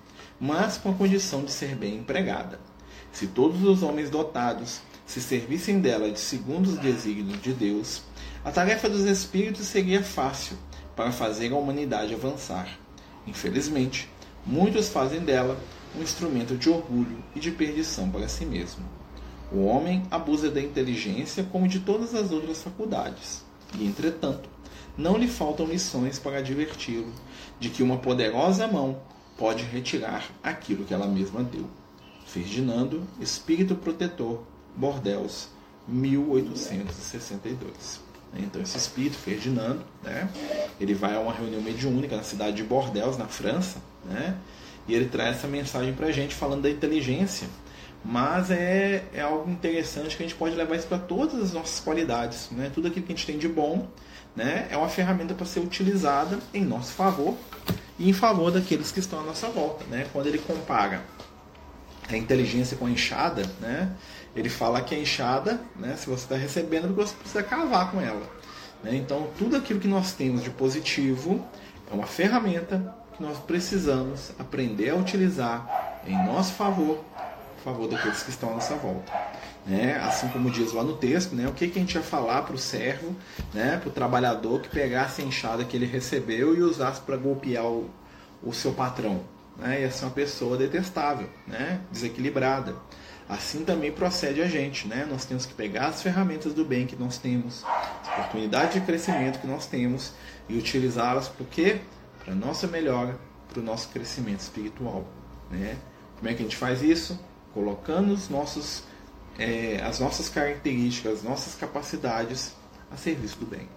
mas 0.41 0.77
com 0.77 0.91
a 0.91 0.95
condição 0.95 1.45
de 1.45 1.53
ser 1.53 1.77
bem 1.77 1.99
empregada. 1.99 2.59
Se 3.13 3.29
todos 3.29 3.63
os 3.63 3.85
homens 3.85 4.11
dotados 4.11 4.81
se 5.07 5.21
servissem 5.21 5.79
dela 5.79 6.11
de 6.11 6.19
segundo 6.19 6.67
os 6.67 6.79
desígnios 6.79 7.41
de 7.41 7.53
Deus, 7.53 8.03
a 8.45 8.51
tarefa 8.51 8.89
dos 8.89 9.05
espíritos 9.05 9.67
seria 9.67 10.03
fácil 10.03 10.59
para 10.97 11.13
fazer 11.13 11.53
a 11.53 11.57
humanidade 11.57 12.13
avançar. 12.13 12.69
Infelizmente, 13.25 14.11
muitos 14.45 14.89
fazem 14.89 15.21
dela 15.21 15.57
um 15.97 16.03
instrumento 16.03 16.57
de 16.57 16.69
orgulho 16.69 17.23
e 17.37 17.39
de 17.39 17.53
perdição 17.53 18.11
para 18.11 18.27
si 18.27 18.45
mesmo. 18.45 18.85
O 19.53 19.65
homem 19.67 20.03
abusa 20.11 20.51
da 20.51 20.61
inteligência 20.61 21.45
como 21.45 21.69
de 21.69 21.81
todas 21.81 22.15
as 22.15 22.33
outras 22.33 22.63
faculdades 22.63 23.45
e, 23.79 23.87
entretanto, 23.87 24.51
não 24.97 25.17
lhe 25.17 25.29
faltam 25.29 25.67
lições 25.67 26.19
para 26.19 26.39
adverti-lo 26.39 27.13
de 27.59 27.71
que 27.71 27.83
uma 27.83 27.97
poderosa 27.99 28.67
mão 28.67 29.01
pode 29.39 29.65
retirar 29.65 30.31
aquilo 30.43 30.85
que 30.85 30.93
ela 30.93 31.07
mesma 31.07 31.43
deu. 31.43 31.67
Ferdinando, 32.27 33.07
Espírito 33.21 33.75
Protetor, 33.75 34.43
Bordeaux, 34.77 35.49
1862. 35.89 38.01
Então 38.35 38.63
esse 38.63 38.79
espírito, 38.79 39.17
Ferdinando, 39.17 39.83
né, 40.03 40.29
ele 40.81 40.95
vai 40.95 41.15
a 41.15 41.21
uma 41.21 41.33
reunião 41.33 41.61
mediúnica 41.61 42.17
na 42.17 42.23
cidade 42.23 42.57
de 42.57 42.63
Bordeaux, 42.63 43.19
na 43.19 43.27
França, 43.27 43.79
né, 44.05 44.39
e 44.89 44.95
ele 44.95 45.05
traz 45.07 45.37
essa 45.37 45.47
mensagem 45.47 45.93
para 45.93 46.07
a 46.07 46.13
gente 46.13 46.35
falando 46.35 46.63
da 46.63 46.71
inteligência 46.71 47.47
mas 48.05 48.51
é, 48.51 49.05
é 49.15 49.21
algo 49.21 49.51
interessante 49.51 50.17
que 50.17 50.23
a 50.23 50.27
gente 50.27 50.37
pode 50.37 50.57
levar 50.57 50.75
isso 50.77 50.87
para 50.87 50.99
todas 50.99 51.41
as 51.41 51.53
nossas 51.53 51.81
qualidades. 51.81 52.49
Né? 52.51 52.71
Tudo 52.75 52.89
aquilo 52.89 53.07
que 53.07 53.13
a 53.13 53.17
gente 53.17 53.27
tem 53.27 53.39
de 53.39 53.49
bom 53.49 53.89
né? 54.35 54.67
é 54.71 54.77
uma 54.77 54.89
ferramenta 54.89 55.35
para 55.35 55.47
ser 55.47 55.61
utilizada 55.61 56.39
em 56.53 56.65
nosso 56.65 56.93
favor 56.93 57.37
e 57.99 58.09
em 58.09 58.13
favor 58.13 58.51
daqueles 58.51 58.91
que 58.91 58.99
estão 58.99 59.21
à 59.21 59.23
nossa 59.23 59.49
volta. 59.49 59.85
Né? 59.85 60.07
Quando 60.13 60.27
ele 60.27 60.39
compara 60.39 61.03
a 62.09 62.17
inteligência 62.17 62.77
com 62.77 62.87
a 62.87 62.91
enxada, 62.91 63.49
né? 63.61 63.93
ele 64.35 64.49
fala 64.49 64.83
que 64.83 64.95
a 64.95 64.99
enxada, 64.99 65.61
né? 65.77 65.95
se 65.97 66.07
você 66.07 66.25
está 66.25 66.37
recebendo, 66.37 66.93
você 66.95 67.15
precisa 67.15 67.43
cavar 67.43 67.93
com 67.93 68.01
ela. 68.01 68.27
Né? 68.83 68.97
Então, 68.97 69.29
tudo 69.39 69.57
aquilo 69.57 69.79
que 69.79 69.89
nós 69.89 70.13
temos 70.13 70.43
de 70.43 70.51
positivo 70.51 71.47
é 71.91 71.95
uma 71.95 72.07
ferramenta 72.07 72.97
que 73.17 73.23
nós 73.23 73.39
precisamos 73.39 74.33
aprender 74.39 74.91
a 74.91 74.97
utilizar 74.97 76.01
em 76.05 76.17
nosso 76.27 76.55
favor 76.55 77.05
favor 77.63 77.89
daqueles 77.89 78.23
que 78.23 78.31
estão 78.31 78.51
à 78.51 78.55
nossa 78.55 78.75
volta. 78.77 79.13
Né? 79.67 79.97
Assim 79.97 80.29
como 80.29 80.51
diz 80.51 80.73
lá 80.73 80.83
no 80.83 80.97
texto, 80.97 81.35
né? 81.35 81.47
o 81.49 81.53
que, 81.53 81.69
que 81.69 81.79
a 81.79 81.83
gente 81.83 81.95
ia 81.95 82.03
falar 82.03 82.43
para 82.43 82.55
o 82.55 82.59
servo, 82.59 83.15
né? 83.55 83.79
para 83.79 83.89
o 83.89 83.93
trabalhador 83.93 84.61
que 84.61 84.69
pegasse 84.69 85.23
a 85.23 85.25
enxada 85.25 85.65
que 85.65 85.77
ele 85.77 85.87
recebeu 85.87 86.57
e 86.57 86.63
usasse 86.63 87.01
para 87.01 87.17
golpear 87.17 87.65
o, 87.65 87.89
o 88.43 88.53
seu 88.53 88.73
patrão. 88.73 89.21
Né? 89.57 89.83
Ia 89.83 89.91
ser 89.91 90.05
uma 90.05 90.11
pessoa 90.11 90.57
detestável, 90.57 91.29
né? 91.47 91.81
desequilibrada. 91.91 92.75
Assim 93.29 93.65
também 93.65 93.91
procede 93.91 94.43
a 94.43 94.47
gente, 94.47 94.87
né? 94.87 95.07
Nós 95.09 95.25
temos 95.25 95.47
que 95.47 95.55
pegar 95.55 95.87
as 95.87 96.03
ferramentas 96.03 96.53
do 96.53 96.67
bem 96.67 96.87
que 96.87 96.97
nós 96.97 97.17
temos, 97.17 97.65
as 97.65 98.09
oportunidades 98.09 98.75
de 98.75 98.81
crescimento 98.81 99.41
que 99.41 99.47
nós 99.47 99.65
temos 99.65 100.13
e 100.49 100.59
utilizá-las 100.59 101.29
para 101.29 101.47
quê? 101.47 101.81
Para 102.23 102.35
nossa 102.35 102.67
melhora, 102.67 103.17
para 103.49 103.61
o 103.61 103.63
nosso 103.63 103.89
crescimento 103.89 104.41
espiritual, 104.41 105.07
né? 105.51 105.79
Como 106.19 106.29
é 106.29 106.35
que 106.35 106.41
a 106.41 106.45
gente 106.45 106.57
faz 106.57 106.83
isso? 106.83 107.19
Colocando 107.55 108.13
os 108.13 108.29
nossos, 108.29 108.83
é, 109.39 109.81
as 109.85 110.01
nossas 110.01 110.29
características, 110.29 111.19
as 111.19 111.23
nossas 111.23 111.55
capacidades 111.55 112.55
a 112.91 112.97
serviço 112.97 113.39
do 113.39 113.47
bem. 113.47 113.69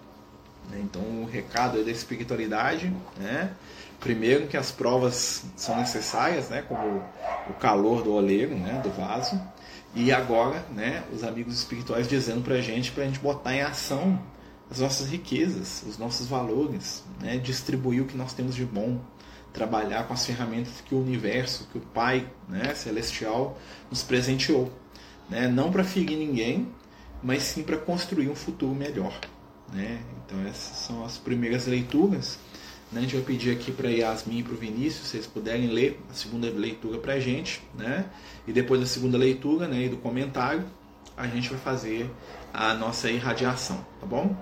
Né? 0.69 0.79
Então, 0.83 1.01
o 1.01 1.25
recado 1.25 1.79
é 1.79 1.83
da 1.83 1.91
espiritualidade, 1.91 2.91
né? 3.17 3.51
primeiro 3.99 4.47
que 4.47 4.57
as 4.57 4.71
provas 4.71 5.43
são 5.55 5.77
necessárias, 5.77 6.49
né? 6.49 6.63
como 6.67 7.01
o 7.49 7.53
calor 7.53 8.03
do 8.03 8.13
oleiro, 8.13 8.55
né? 8.55 8.81
do 8.83 8.89
vaso, 8.89 9.39
e 9.93 10.11
agora 10.11 10.65
né? 10.73 11.03
os 11.13 11.23
amigos 11.23 11.55
espirituais 11.55 12.07
dizendo 12.07 12.41
para 12.41 12.55
a 12.55 12.61
gente, 12.61 12.91
para 12.91 13.03
a 13.03 13.07
gente 13.07 13.19
botar 13.19 13.53
em 13.53 13.61
ação 13.61 14.19
as 14.69 14.79
nossas 14.79 15.09
riquezas, 15.09 15.83
os 15.87 15.97
nossos 15.97 16.27
valores, 16.27 17.03
né? 17.21 17.37
distribuir 17.37 18.01
o 18.01 18.05
que 18.05 18.17
nós 18.17 18.33
temos 18.33 18.55
de 18.55 18.65
bom, 18.65 18.99
trabalhar 19.55 20.05
com 20.05 20.13
as 20.13 20.25
ferramentas 20.25 20.83
que 20.85 20.93
o 20.93 20.99
universo, 20.99 21.67
que 21.71 21.77
o 21.77 21.81
Pai 21.81 22.29
né, 22.47 22.75
celestial 22.75 23.57
nos 23.89 24.03
presenteou. 24.03 24.71
Né? 25.29 25.47
Não 25.47 25.71
para 25.71 25.83
ferir 25.83 26.17
ninguém, 26.17 26.67
mas 27.23 27.43
sim 27.43 27.63
para 27.63 27.77
construir 27.77 28.29
um 28.29 28.35
futuro 28.35 28.75
melhor. 28.75 29.17
Né? 29.73 30.01
Então 30.17 30.45
essas 30.45 30.77
são 30.77 31.05
as 31.05 31.17
primeiras 31.17 31.65
leituras. 31.67 32.37
Né? 32.91 32.99
A 32.99 33.01
gente 33.03 33.15
vai 33.15 33.23
pedir 33.23 33.51
aqui 33.51 33.71
para 33.71 33.89
Yasmin 33.89 34.39
e 34.39 34.43
para 34.43 34.53
o 34.53 34.57
Vinícius, 34.57 35.07
se 35.07 35.11
vocês 35.11 35.25
puderem 35.25 35.67
ler 35.67 36.01
a 36.11 36.13
segunda 36.13 36.49
leitura 36.49 36.99
para 36.99 37.13
a 37.13 37.19
gente. 37.19 37.63
Né? 37.73 38.05
E 38.45 38.51
depois 38.51 38.81
da 38.81 38.85
segunda 38.85 39.17
leitura 39.17 39.69
né, 39.69 39.85
e 39.85 39.89
do 39.89 39.97
comentário, 39.97 40.65
a 41.15 41.25
gente 41.27 41.49
vai 41.49 41.59
fazer 41.59 42.11
a 42.53 42.73
nossa 42.73 43.09
irradiação, 43.09 43.85
tá 44.01 44.05
bom? 44.05 44.35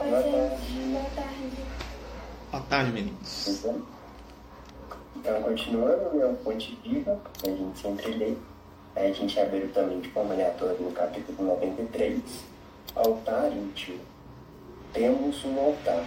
Oi, 0.00 0.08
gente. 0.08 0.88
Boa 0.90 1.04
tarde. 1.14 1.71
Boa 2.52 2.64
tarde, 2.64 2.92
meninos. 2.92 3.64
Então, 5.16 5.42
continuando, 5.42 6.14
né, 6.14 6.36
Fonte 6.44 6.78
Viva, 6.84 7.18
a 7.42 7.48
gente 7.48 7.78
sempre 7.78 8.12
lê. 8.12 8.34
A 8.94 9.10
gente 9.10 9.40
abriu 9.40 9.72
também 9.72 10.00
de 10.00 10.10
forma 10.10 10.34
aleatória 10.34 10.76
no 10.78 10.92
capítulo 10.92 11.46
93, 11.46 12.20
Altar 12.94 13.50
íntimo. 13.56 14.00
Temos 14.92 15.42
um 15.46 15.58
altar. 15.60 16.04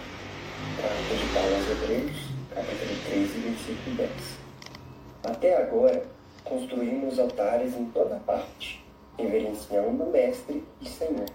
Carta 0.80 1.16
de 1.16 1.34
Paulo 1.34 1.56
aos 1.56 1.68
Hebreus, 1.68 2.16
capítulo 2.54 3.00
13, 3.06 3.38
versículo 3.40 3.96
10. 3.96 4.10
Até 5.24 5.60
agora, 5.60 6.06
construímos 6.44 7.18
altares 7.18 7.74
em 7.74 7.86
toda 7.86 8.20
parte, 8.20 8.84
reverenciando 9.18 10.04
o 10.04 10.12
Mestre 10.12 10.62
e 10.80 10.88
Senhor, 10.88 11.26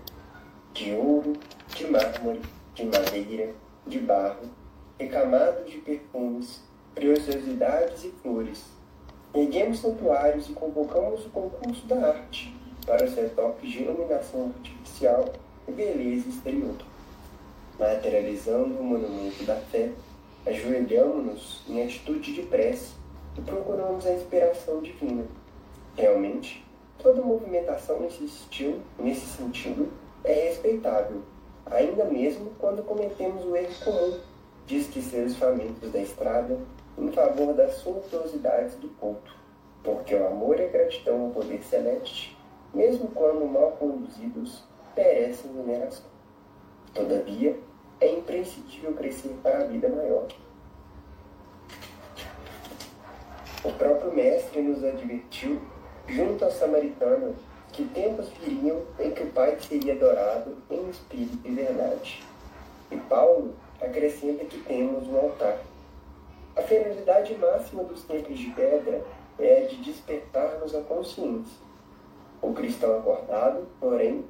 de 0.73 0.93
ouro, 0.93 1.33
de 1.75 1.85
mármore, 1.87 2.41
de 2.73 2.85
madeira, 2.85 3.53
de 3.85 3.99
barro, 3.99 4.60
recamados 5.01 5.71
de 5.71 5.79
perfumes, 5.79 6.61
preciosidades 6.93 8.03
e 8.03 8.09
flores. 8.21 8.65
Erguemos 9.33 9.79
santuários 9.79 10.47
e 10.49 10.53
convocamos 10.53 11.25
o 11.25 11.29
concurso 11.29 11.85
da 11.87 12.09
arte 12.09 12.55
para 12.85 13.03
os 13.03 13.13
retoques 13.15 13.71
de 13.71 13.81
iluminação 13.81 14.53
artificial 14.55 15.25
e 15.67 15.71
beleza 15.71 16.29
exterior. 16.29 16.75
Materializando 17.79 18.77
o 18.77 18.83
monumento 18.83 19.43
da 19.43 19.55
fé, 19.55 19.89
ajoelhamos-nos 20.45 21.63
em 21.67 21.83
atitude 21.83 22.33
de 22.33 22.43
prece 22.43 22.93
e 23.37 23.41
procuramos 23.41 24.05
a 24.05 24.13
inspiração 24.13 24.81
divina. 24.81 25.25
Realmente, 25.95 26.63
toda 26.99 27.23
movimentação 27.23 28.01
nesse 28.01 28.25
estilo, 28.25 28.81
nesse 28.99 29.25
sentido, 29.25 29.91
é 30.23 30.49
respeitável, 30.49 31.21
ainda 31.65 32.05
mesmo 32.05 32.51
quando 32.59 32.83
cometemos 32.83 33.43
o 33.45 33.55
erro 33.55 33.73
comum 33.83 34.30
de 34.71 34.77
esquecer 34.77 35.25
os 35.25 35.35
famintos 35.35 35.91
da 35.91 35.99
estrada 35.99 36.57
em 36.97 37.11
favor 37.11 37.53
das 37.53 37.73
suntuosidades 37.73 38.75
do 38.75 38.87
culto, 38.87 39.35
porque 39.83 40.15
o 40.15 40.25
amor 40.25 40.57
e 40.57 40.63
a 40.63 40.69
gratidão 40.69 41.25
ao 41.25 41.31
poder 41.31 41.61
celeste, 41.61 42.37
mesmo 42.73 43.09
quando 43.09 43.45
mal 43.45 43.71
conduzidos, 43.73 44.63
perecem 44.95 45.51
em 45.51 45.55
veneração. 45.55 46.05
Todavia, 46.93 47.59
é 47.99 48.13
imprescindível 48.13 48.93
crescer 48.93 49.35
para 49.43 49.59
a 49.59 49.63
vida 49.65 49.89
maior. 49.89 50.27
O 53.65 53.73
próprio 53.73 54.13
Mestre 54.13 54.61
nos 54.61 54.81
advertiu, 54.85 55.61
junto 56.07 56.45
ao 56.45 56.51
samaritano, 56.51 57.35
que 57.73 57.83
tempos 57.89 58.29
viriam 58.41 58.83
em 59.01 59.11
que 59.11 59.23
o 59.23 59.31
Pai 59.31 59.57
seria 59.59 59.95
adorado 59.95 60.55
em 60.69 60.89
espírito 60.89 61.45
e 61.45 61.51
verdade. 61.51 62.23
E 62.89 62.95
Paulo 62.95 63.53
acrescenta 63.81 64.45
que 64.45 64.59
temos 64.59 65.07
um 65.07 65.17
altar. 65.17 65.59
A 66.55 66.61
finalidade 66.61 67.35
máxima 67.35 67.83
dos 67.83 68.03
templos 68.03 68.37
de 68.37 68.51
pedra 68.51 69.01
é 69.39 69.63
a 69.63 69.67
de 69.67 69.77
despertar-nos 69.77 70.75
a 70.75 70.81
consciência. 70.81 71.57
O 72.41 72.53
cristão 72.53 72.99
acordado, 72.99 73.67
porém, 73.79 74.25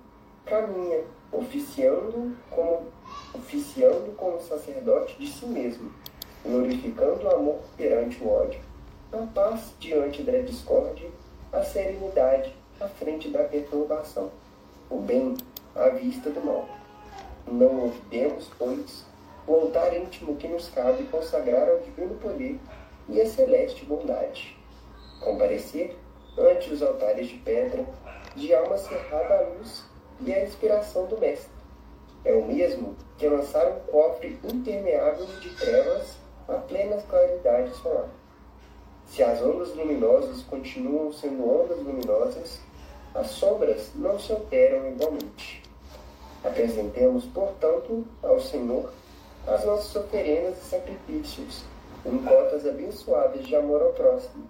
caminha 0.46 1.04
oficiando 1.32 2.36
como, 2.50 2.88
oficiando 3.34 4.12
como 4.18 4.42
sacerdote 4.42 5.18
de 5.18 5.28
si 5.28 5.46
mesmo, 5.46 5.92
glorificando 6.46 7.26
o 7.26 7.36
amor 7.36 7.60
perante 7.78 8.24
o 8.24 8.30
ódio, 8.30 8.60
a 9.14 9.18
paz 9.34 9.74
diante 9.80 10.24
da 10.24 10.40
discórdia, 10.40 11.10
a 11.52 11.64
serenidade 11.64 12.54
à 12.80 12.88
frente 12.88 13.30
da 13.30 13.44
perturbação, 13.44 14.30
o 14.90 14.98
bem 14.98 15.36
à 15.76 15.90
vista 15.90 16.30
do 16.30 16.44
mal. 16.46 16.68
Não 17.48 17.86
olvidemos, 17.86 18.50
pois, 18.58 19.06
o 19.48 19.54
altar 19.54 19.96
íntimo 19.96 20.36
que 20.36 20.48
nos 20.48 20.70
cabe 20.70 21.04
consagrar 21.06 21.70
ao 21.70 21.80
divino 21.80 22.16
poder 22.16 22.60
e 23.10 23.22
a 23.22 23.26
celeste 23.26 23.86
bondade. 23.86 24.58
Comparecer 25.20 25.96
ante 26.38 26.74
os 26.74 26.82
altares 26.82 27.28
de 27.28 27.38
pedra, 27.38 27.86
de 28.36 28.54
alma 28.54 28.78
cerrada 28.78 29.36
à 29.36 29.42
luz 29.42 29.84
e 30.22 30.34
à 30.34 30.44
inspiração 30.44 31.06
do 31.08 31.18
Mestre. 31.18 31.52
É 32.24 32.34
o 32.34 32.46
mesmo 32.46 32.96
que 33.18 33.28
lançar 33.28 33.68
um 33.68 33.80
cofre 33.92 34.40
impermeável 34.44 35.26
de 35.26 35.50
trevas 35.56 36.16
à 36.48 36.54
plena 36.54 37.02
claridade 37.10 37.76
solar. 37.78 38.10
Se 39.08 39.24
as 39.24 39.42
ondas 39.42 39.76
luminosas 39.76 40.44
continuam 40.44 41.12
sendo 41.12 41.44
ondas 41.50 41.80
luminosas, 41.80 42.60
as 43.14 43.28
sombras 43.28 43.92
não 43.96 44.18
se 44.20 44.32
alteram 44.32 44.88
igualmente. 44.88 45.64
Apresentemos, 46.44 47.26
portanto, 47.26 48.06
ao 48.24 48.40
Senhor 48.40 48.92
as 49.48 49.66
nossas 49.66 49.96
oferendas 49.96 50.58
e 50.58 50.70
sacrifícios, 50.70 51.64
em 52.06 52.18
cotas 52.20 52.66
abençoadas 52.66 53.46
de 53.46 53.56
amor 53.56 53.82
ao 53.82 53.94
próximo, 53.94 54.44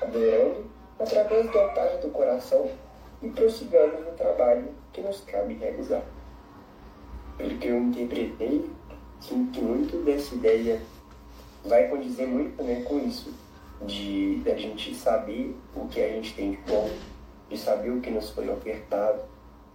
adorando 0.00 0.64
através 0.98 1.50
do 1.50 1.58
altar 1.58 1.98
do 1.98 2.10
coração 2.10 2.70
e 3.22 3.28
prossigamos 3.28 4.04
no 4.04 4.12
trabalho 4.12 4.68
que 4.92 5.00
nos 5.00 5.20
cabe 5.20 5.54
realizar. 5.54 6.02
Pelo 7.36 7.58
que 7.58 7.68
eu 7.68 7.78
interpretei, 7.78 8.70
sinto 9.20 9.62
muito 9.62 10.04
dessa 10.04 10.34
ideia 10.34 10.80
vai 11.64 11.88
condizer 11.88 12.26
muito 12.26 12.62
né, 12.62 12.82
com 12.82 12.98
isso, 13.00 13.32
de 13.82 14.42
a 14.46 14.54
gente 14.54 14.94
saber 14.94 15.54
o 15.74 15.86
que 15.86 16.00
a 16.00 16.08
gente 16.08 16.34
tem 16.34 16.52
de 16.52 16.58
bom, 16.58 16.88
de 17.50 17.58
saber 17.58 17.90
o 17.90 18.00
que 18.00 18.10
nos 18.10 18.30
foi 18.30 18.48
ofertado, 18.48 19.20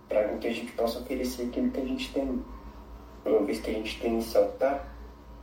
para 0.08 0.28
que 0.38 0.48
a 0.48 0.54
gente 0.54 0.72
possa 0.74 1.00
oferecer 1.00 1.44
aquilo 1.44 1.72
que 1.72 1.80
a 1.80 1.86
gente 1.86 2.12
tem. 2.14 2.42
Uma 3.26 3.44
vez 3.44 3.60
que 3.60 3.70
a 3.70 3.74
gente 3.74 4.00
tem 4.00 4.20
esse 4.20 4.36
altar, 4.38 4.92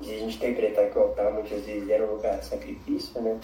e 0.00 0.14
a 0.14 0.18
gente 0.18 0.36
interpretar 0.36 0.90
que 0.90 0.98
o 0.98 1.02
altar 1.02 1.32
muitas 1.32 1.64
vezes 1.64 1.88
era 1.88 2.04
um 2.04 2.14
lugar 2.14 2.38
de 2.38 2.46
sacrifício, 2.46 3.20
né? 3.20 3.40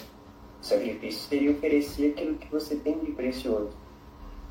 O 0.61 0.65
sacrifício 0.65 1.27
seria 1.27 1.51
oferecer 1.51 2.11
aquilo 2.11 2.35
que 2.35 2.47
você 2.49 2.75
tem 2.77 2.97
de 2.99 3.11
precioso. 3.11 3.71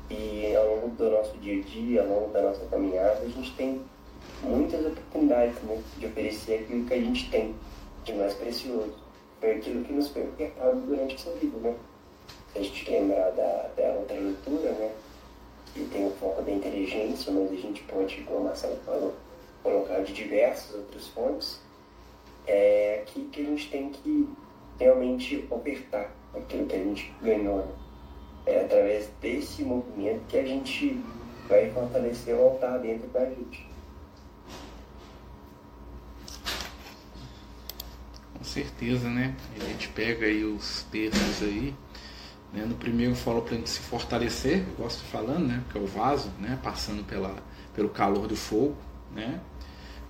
E 0.09 0.55
ao 0.55 0.75
longo 0.75 0.89
do 0.89 1.09
nosso 1.09 1.35
dia 1.37 1.59
a 1.59 1.65
dia, 1.65 2.01
ao 2.03 2.07
longo 2.07 2.31
da 2.31 2.43
nossa 2.43 2.63
caminhada, 2.67 3.21
a 3.21 3.27
gente 3.27 3.55
tem 3.55 3.81
muitas 4.43 4.85
oportunidades 4.85 5.61
né, 5.63 5.81
de 5.97 6.05
oferecer 6.05 6.59
aquilo 6.59 6.85
que 6.85 6.93
a 6.93 7.01
gente 7.01 7.29
tem 7.31 7.55
de 8.03 8.13
mais 8.13 8.33
precioso. 8.35 8.93
Foi 9.39 9.51
aquilo 9.55 9.83
que 9.83 9.93
nos 9.93 10.09
foi 10.09 10.27
ofertado 10.27 10.79
durante 10.81 11.15
essa 11.15 11.31
vida, 11.31 11.57
né? 11.57 11.75
Se 12.53 12.59
a 12.59 12.61
gente 12.61 12.91
lembrar 12.91 13.31
da, 13.31 13.69
da 13.75 13.93
outra 13.93 14.15
leitura, 14.15 14.71
né? 14.73 14.91
Que 15.73 15.85
tem 15.85 16.07
o 16.07 16.11
foco 16.11 16.41
da 16.43 16.51
inteligência, 16.51 17.33
mas 17.33 17.51
a 17.51 17.55
gente 17.55 17.83
pode, 17.83 18.21
como 18.21 18.41
o 18.41 18.43
Marcelo 18.45 18.77
falou, 18.85 19.13
colocar 19.65 19.99
de 20.03 20.13
diversas 20.13 20.75
outras 20.75 21.07
fontes, 21.07 21.59
é 22.45 23.01
que, 23.07 23.25
que 23.25 23.41
a 23.41 23.45
gente 23.45 23.69
tem 23.69 23.89
que 23.89 24.29
realmente 24.79 25.47
ofertar 25.49 26.11
aquilo 26.35 26.67
que 26.67 26.75
a 26.75 26.83
gente 26.83 27.13
ganhou. 27.19 27.65
Né? 27.65 27.73
É 28.45 28.61
através 28.61 29.09
desse 29.19 29.63
movimento 29.63 30.21
que 30.27 30.37
a 30.37 30.45
gente 30.45 31.03
vai 31.49 31.71
fortalecer 31.71 32.35
o 32.35 32.43
altar 32.43 32.77
dentro 32.79 33.07
da 33.07 33.25
gente. 33.25 33.67
Com 38.37 38.43
certeza, 38.43 39.09
né? 39.09 39.35
A 39.59 39.63
gente 39.63 39.89
pega 39.89 40.27
aí 40.27 40.43
os 40.43 40.83
textos 40.91 41.41
aí. 41.41 41.73
Né? 42.53 42.65
No 42.65 42.75
primeiro 42.75 43.15
fala 43.15 43.41
para 43.41 43.55
a 43.55 43.57
gente 43.57 43.69
se 43.69 43.79
fortalecer, 43.79 44.63
eu 44.67 44.83
gosto 44.83 45.03
falando, 45.05 45.47
né? 45.47 45.63
Que 45.71 45.79
é 45.79 45.81
o 45.81 45.87
vaso, 45.87 46.29
né? 46.39 46.59
Passando 46.61 47.03
pela, 47.03 47.35
pelo 47.73 47.89
calor 47.89 48.27
do 48.27 48.35
fogo, 48.35 48.75
né? 49.11 49.41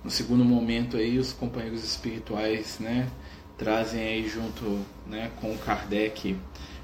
No 0.06 0.12
segundo 0.12 0.44
momento 0.44 0.96
aí 0.96 1.18
os 1.18 1.32
companheiros 1.32 1.82
espirituais, 1.82 2.78
né? 2.78 3.08
Trazem 3.58 4.00
aí 4.00 4.28
junto, 4.28 4.78
né? 5.04 5.32
Com 5.40 5.52
o 5.52 5.58
Kardec 5.58 6.36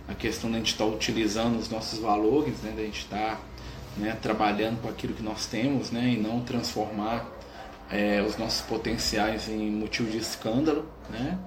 a 0.09 0.15
questão 0.15 0.51
de 0.51 0.57
a 0.57 0.59
gente 0.59 0.73
estar 0.73 0.85
tá 0.85 0.91
utilizando 0.91 1.57
os 1.57 1.71
nossos 1.71 2.01
valores, 2.01 2.61
né? 2.63 2.73
De 2.73 2.83
a 2.83 2.85
gente 2.85 2.99
estar 2.99 3.37
tá, 3.37 3.41
né? 3.97 4.19
trabalhando 4.21 4.83
com 4.83 4.89
aquilo 4.89 5.15
que 5.15 5.23
nós 5.23 5.47
temos, 5.47 5.93
né? 5.93 6.15
E 6.15 6.17
não 6.17 6.41
transformar 6.41 7.25
é, 7.89 8.21
os 8.21 8.37
nossos 8.37 8.63
potenciais 8.63 9.49
em 9.49 9.71
motivo 9.71 10.11
de 10.11 10.19
escândalo, 10.19 10.85
né? 11.09 11.39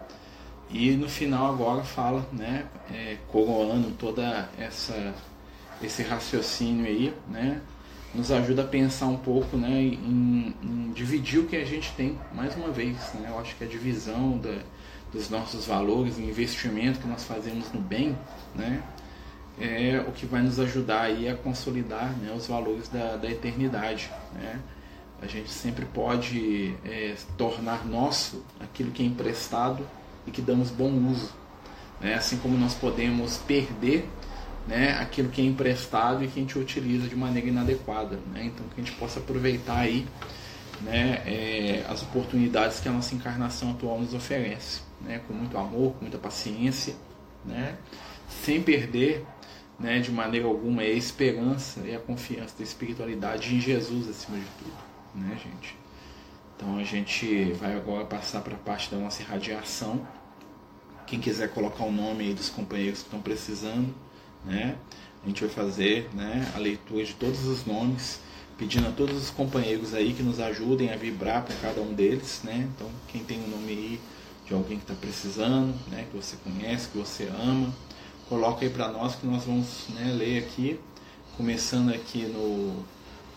E 0.69 0.91
no 0.91 1.09
final 1.09 1.51
agora 1.51 1.83
fala, 1.83 2.25
né, 2.31 2.67
é, 2.89 3.17
coroando 3.27 3.91
toda 3.91 4.47
essa 4.57 5.13
esse 5.83 6.03
raciocínio 6.03 6.85
aí, 6.85 7.13
né, 7.29 7.59
nos 8.15 8.31
ajuda 8.31 8.61
a 8.61 8.65
pensar 8.65 9.07
um 9.07 9.17
pouco, 9.17 9.57
né, 9.57 9.81
em, 9.81 10.55
em 10.63 10.91
dividir 10.93 11.39
o 11.39 11.45
que 11.45 11.55
a 11.55 11.65
gente 11.65 11.91
tem 11.93 12.17
mais 12.33 12.55
uma 12.55 12.69
vez, 12.69 12.95
né? 13.15 13.27
Eu 13.29 13.39
acho 13.39 13.55
que 13.55 13.63
a 13.63 13.67
divisão 13.67 14.37
da, 14.37 14.59
dos 15.11 15.29
nossos 15.29 15.65
valores, 15.67 16.17
o 16.17 16.21
investimento 16.21 16.99
que 16.99 17.07
nós 17.07 17.23
fazemos 17.25 17.71
no 17.73 17.81
bem, 17.81 18.17
né, 18.55 18.81
é 19.59 20.03
o 20.07 20.11
que 20.11 20.25
vai 20.25 20.41
nos 20.41 20.59
ajudar 20.59 21.01
aí 21.01 21.27
a 21.29 21.35
consolidar, 21.35 22.11
né, 22.17 22.33
os 22.35 22.47
valores 22.47 22.87
da, 22.89 23.17
da 23.17 23.29
eternidade, 23.29 24.09
né? 24.33 24.59
A 25.21 25.27
gente 25.27 25.49
sempre 25.49 25.85
pode 25.85 26.75
é, 26.83 27.15
tornar 27.37 27.85
nosso 27.85 28.43
aquilo 28.59 28.91
que 28.91 29.01
é 29.01 29.05
emprestado 29.05 29.85
e 30.27 30.31
que 30.31 30.41
damos 30.41 30.69
bom 30.69 30.91
uso. 31.09 31.31
Né? 32.01 32.15
Assim 32.15 32.37
como 32.37 32.57
nós 32.57 32.73
podemos 32.73 33.37
perder 33.37 34.07
né, 34.67 34.97
aquilo 34.99 35.29
que 35.29 35.41
é 35.41 35.45
emprestado 35.45 36.23
e 36.23 36.27
que 36.27 36.39
a 36.39 36.41
gente 36.41 36.57
utiliza 36.57 37.07
de 37.07 37.15
maneira 37.15 37.47
inadequada. 37.47 38.19
Né? 38.33 38.45
Então 38.45 38.65
que 38.67 38.81
a 38.81 38.83
gente 38.83 38.95
possa 38.97 39.19
aproveitar 39.19 39.79
aí 39.79 40.07
né, 40.81 41.21
é, 41.25 41.85
as 41.87 42.01
oportunidades 42.03 42.79
que 42.79 42.89
a 42.89 42.91
nossa 42.91 43.15
encarnação 43.15 43.71
atual 43.71 43.99
nos 43.99 44.13
oferece, 44.13 44.81
né, 45.01 45.21
com 45.27 45.33
muito 45.33 45.57
amor, 45.57 45.93
com 45.93 46.01
muita 46.01 46.17
paciência, 46.17 46.95
né, 47.45 47.75
sem 48.29 48.61
perder 48.61 49.25
né, 49.79 49.99
de 49.99 50.11
maneira 50.11 50.47
alguma 50.47 50.81
a 50.81 50.89
esperança 50.89 51.81
e 51.85 51.95
a 51.95 51.99
confiança 51.99 52.55
da 52.57 52.63
espiritualidade 52.63 53.55
em 53.55 53.59
Jesus 53.59 54.09
acima 54.09 54.37
de 54.37 54.45
tudo 54.57 54.95
né, 55.15 55.37
gente? 55.41 55.75
Então 56.55 56.77
a 56.77 56.83
gente 56.83 57.51
vai 57.53 57.75
agora 57.75 58.05
passar 58.05 58.41
para 58.41 58.55
a 58.55 58.57
parte 58.57 58.91
da 58.91 58.97
nossa 58.97 59.21
irradiação. 59.21 60.05
Quem 61.07 61.19
quiser 61.19 61.49
colocar 61.53 61.83
o 61.83 61.91
nome 61.91 62.25
aí 62.25 62.33
dos 62.33 62.49
companheiros 62.49 62.99
que 62.99 63.05
estão 63.05 63.21
precisando, 63.21 63.93
né? 64.45 64.75
A 65.23 65.27
gente 65.27 65.41
vai 65.43 65.49
fazer 65.49 66.09
né, 66.13 66.51
a 66.55 66.59
leitura 66.59 67.03
de 67.03 67.13
todos 67.13 67.45
os 67.45 67.65
nomes, 67.65 68.19
pedindo 68.57 68.87
a 68.87 68.91
todos 68.91 69.15
os 69.15 69.29
companheiros 69.29 69.93
aí 69.93 70.13
que 70.13 70.23
nos 70.23 70.39
ajudem 70.39 70.91
a 70.91 70.95
vibrar 70.95 71.43
com 71.43 71.53
cada 71.55 71.81
um 71.81 71.93
deles, 71.93 72.41
né? 72.43 72.69
Então 72.75 72.87
quem 73.07 73.23
tem 73.23 73.39
o 73.39 73.45
um 73.45 73.49
nome 73.49 73.71
aí 73.71 74.01
de 74.45 74.53
alguém 74.53 74.77
que 74.77 74.83
está 74.83 74.93
precisando, 74.93 75.73
né, 75.89 76.05
que 76.09 76.15
você 76.15 76.37
conhece, 76.43 76.89
que 76.89 76.97
você 76.97 77.27
ama, 77.41 77.73
coloca 78.29 78.63
aí 78.63 78.69
para 78.69 78.87
nós 78.87 79.15
que 79.15 79.25
nós 79.25 79.43
vamos 79.43 79.87
né, 79.89 80.13
ler 80.13 80.43
aqui, 80.43 80.79
começando 81.35 81.91
aqui 81.91 82.25
no 82.27 82.85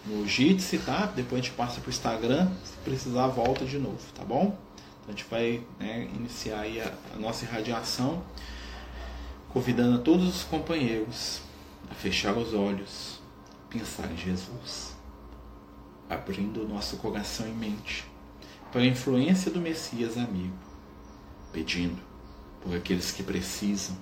no 0.07 0.27
Jitsi, 0.27 0.79
tá? 0.79 1.07
Depois 1.07 1.41
a 1.41 1.45
gente 1.45 1.55
passa 1.55 1.81
para 1.81 1.89
o 1.89 1.91
Instagram, 1.91 2.49
se 2.65 2.73
precisar 2.85 3.27
volta 3.29 3.65
de 3.65 3.79
novo, 3.79 3.99
tá 4.15 4.25
bom? 4.25 4.57
Então 5.01 5.09
a 5.09 5.11
gente 5.11 5.27
vai 5.31 5.63
né, 5.79 6.09
iniciar 6.15 6.61
aí 6.61 6.81
a, 6.81 6.93
a 7.15 7.19
nossa 7.19 7.45
irradiação, 7.45 8.23
convidando 9.51 9.97
a 9.97 10.03
todos 10.03 10.29
os 10.29 10.45
companheiros 10.45 11.41
a 11.91 11.95
fechar 11.95 12.37
os 12.37 12.53
olhos, 12.55 13.21
pensar 13.71 14.11
em 14.11 14.17
Jesus, 14.17 14.97
abrindo 16.09 16.69
nosso 16.69 16.97
coração 16.99 17.47
e 17.49 17.53
mente 17.53 18.07
para 18.73 18.83
a 18.83 18.87
influência 18.87 19.51
do 19.51 19.61
Messias 19.61 20.17
amigo, 20.19 20.57
pedindo 21.53 22.01
por 22.61 22.75
aqueles 22.77 23.13
que 23.13 23.23
precisam, 23.23 23.97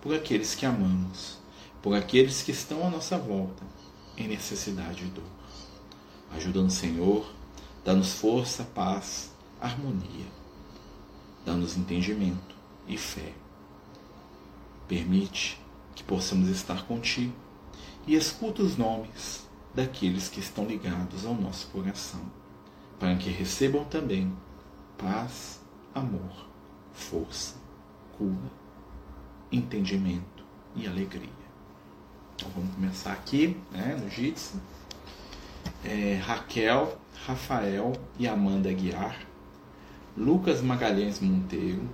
por 0.00 0.14
aqueles 0.14 0.54
que 0.54 0.64
amamos, 0.64 1.38
por 1.80 1.94
aqueles 1.94 2.42
que 2.42 2.52
estão 2.52 2.86
à 2.86 2.90
nossa 2.90 3.18
volta 3.18 3.64
em 4.16 4.28
necessidade 4.28 5.04
e 5.04 5.08
dor. 5.08 5.24
Ajuda-nos, 6.36 6.74
Senhor, 6.74 7.30
dá-nos 7.84 8.14
força, 8.14 8.64
paz, 8.64 9.32
harmonia. 9.60 10.26
Dá-nos 11.44 11.76
entendimento 11.76 12.54
e 12.86 12.96
fé. 12.96 13.32
Permite 14.92 15.58
que 15.94 16.04
possamos 16.04 16.50
estar 16.50 16.84
contigo 16.84 17.32
e 18.06 18.14
escuta 18.14 18.62
os 18.62 18.76
nomes 18.76 19.48
daqueles 19.74 20.28
que 20.28 20.38
estão 20.38 20.66
ligados 20.66 21.24
ao 21.24 21.34
nosso 21.34 21.68
coração, 21.68 22.20
para 22.98 23.16
que 23.16 23.30
recebam 23.30 23.86
também 23.86 24.30
paz, 24.98 25.62
amor, 25.94 26.46
força, 26.92 27.54
cura, 28.18 28.52
entendimento 29.50 30.44
e 30.76 30.86
alegria. 30.86 31.30
Então 32.34 32.50
vamos 32.54 32.74
começar 32.74 33.12
aqui, 33.12 33.56
né, 33.70 33.98
no 33.98 34.10
Jitsi. 34.10 34.56
é, 35.86 36.20
Raquel, 36.22 37.00
Rafael 37.26 37.92
e 38.18 38.28
Amanda 38.28 38.68
Aguiar, 38.68 39.26
Lucas 40.14 40.60
Magalhães 40.60 41.18
Monteiro, 41.18 41.88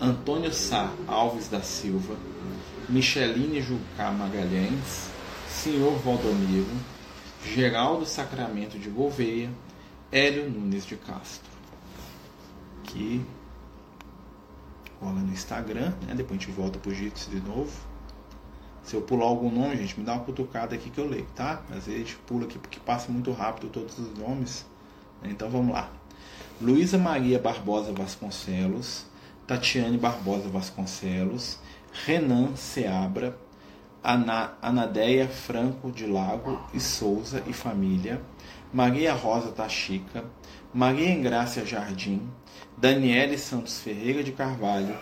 Antônio 0.00 0.52
Sá 0.52 0.92
Alves 1.08 1.48
da 1.48 1.60
Silva, 1.60 2.16
Micheline 2.88 3.60
Jucá 3.60 4.12
Magalhães, 4.12 5.10
Senhor 5.48 5.98
Valdomiro, 5.98 6.70
Geraldo 7.44 8.06
Sacramento 8.06 8.78
de 8.78 8.88
Gouveia, 8.88 9.50
Hélio 10.12 10.48
Nunes 10.48 10.86
de 10.86 10.94
Castro. 10.94 11.50
Que 12.84 13.24
rola 15.00 15.18
no 15.18 15.32
Instagram, 15.32 15.92
né? 16.06 16.14
Depois 16.14 16.40
a 16.40 16.44
gente 16.44 16.52
volta 16.52 16.78
pro 16.78 16.94
Jitsi 16.94 17.30
de 17.30 17.40
novo. 17.40 17.72
Se 18.84 18.94
eu 18.94 19.02
pular 19.02 19.26
algum 19.26 19.50
nome, 19.50 19.76
gente, 19.76 19.98
me 19.98 20.06
dá 20.06 20.14
uma 20.14 20.24
cutucada 20.24 20.76
aqui 20.76 20.90
que 20.90 20.98
eu 20.98 21.08
leio, 21.08 21.26
tá? 21.34 21.62
Às 21.70 21.86
vezes 21.86 21.94
a 21.94 21.98
gente 21.98 22.16
pula 22.18 22.44
aqui 22.44 22.58
porque 22.58 22.78
passa 22.80 23.10
muito 23.10 23.32
rápido 23.32 23.68
todos 23.68 23.98
os 23.98 24.16
nomes. 24.16 24.64
Então 25.24 25.50
vamos 25.50 25.74
lá. 25.74 25.90
Luísa 26.60 26.96
Maria 26.96 27.38
Barbosa 27.38 27.92
Vasconcelos, 27.92 29.04
Tatiane 29.48 29.96
Barbosa 29.96 30.46
Vasconcelos, 30.50 31.58
Renan 32.04 32.54
Seabra, 32.54 33.34
Ana, 34.04 34.52
Anadeia 34.60 35.26
Franco 35.26 35.90
de 35.90 36.06
Lago 36.06 36.60
e 36.74 36.78
Souza 36.78 37.42
e 37.46 37.54
família, 37.54 38.20
Maria 38.70 39.14
Rosa 39.14 39.50
Tachica, 39.50 40.22
Maria 40.72 41.08
Engrácia 41.08 41.64
Jardim, 41.64 42.28
Daniele 42.76 43.38
Santos 43.38 43.80
Ferreira 43.80 44.22
de 44.22 44.32
Carvalho, 44.32 44.94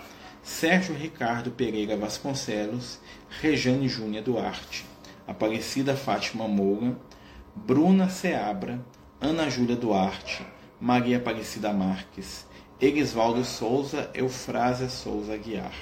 Sérgio 0.44 0.94
Ricardo 0.94 1.50
Pereira 1.50 1.96
Vasconcelos, 1.96 3.00
Rejane 3.40 3.88
Júnior 3.88 4.22
Duarte, 4.22 4.86
Aparecida 5.26 5.96
Fátima 5.96 6.46
Moura, 6.46 6.96
Bruna 7.52 8.08
Seabra, 8.08 8.78
Ana 9.20 9.50
Júlia 9.50 9.74
Duarte, 9.74 10.46
Maria 10.80 11.16
Aparecida 11.16 11.72
Marques, 11.72 12.45
Egisvaldo 12.78 13.42
Souza, 13.42 14.10
Eufrásia 14.12 14.90
Souza 14.90 15.32
Aguiar. 15.32 15.72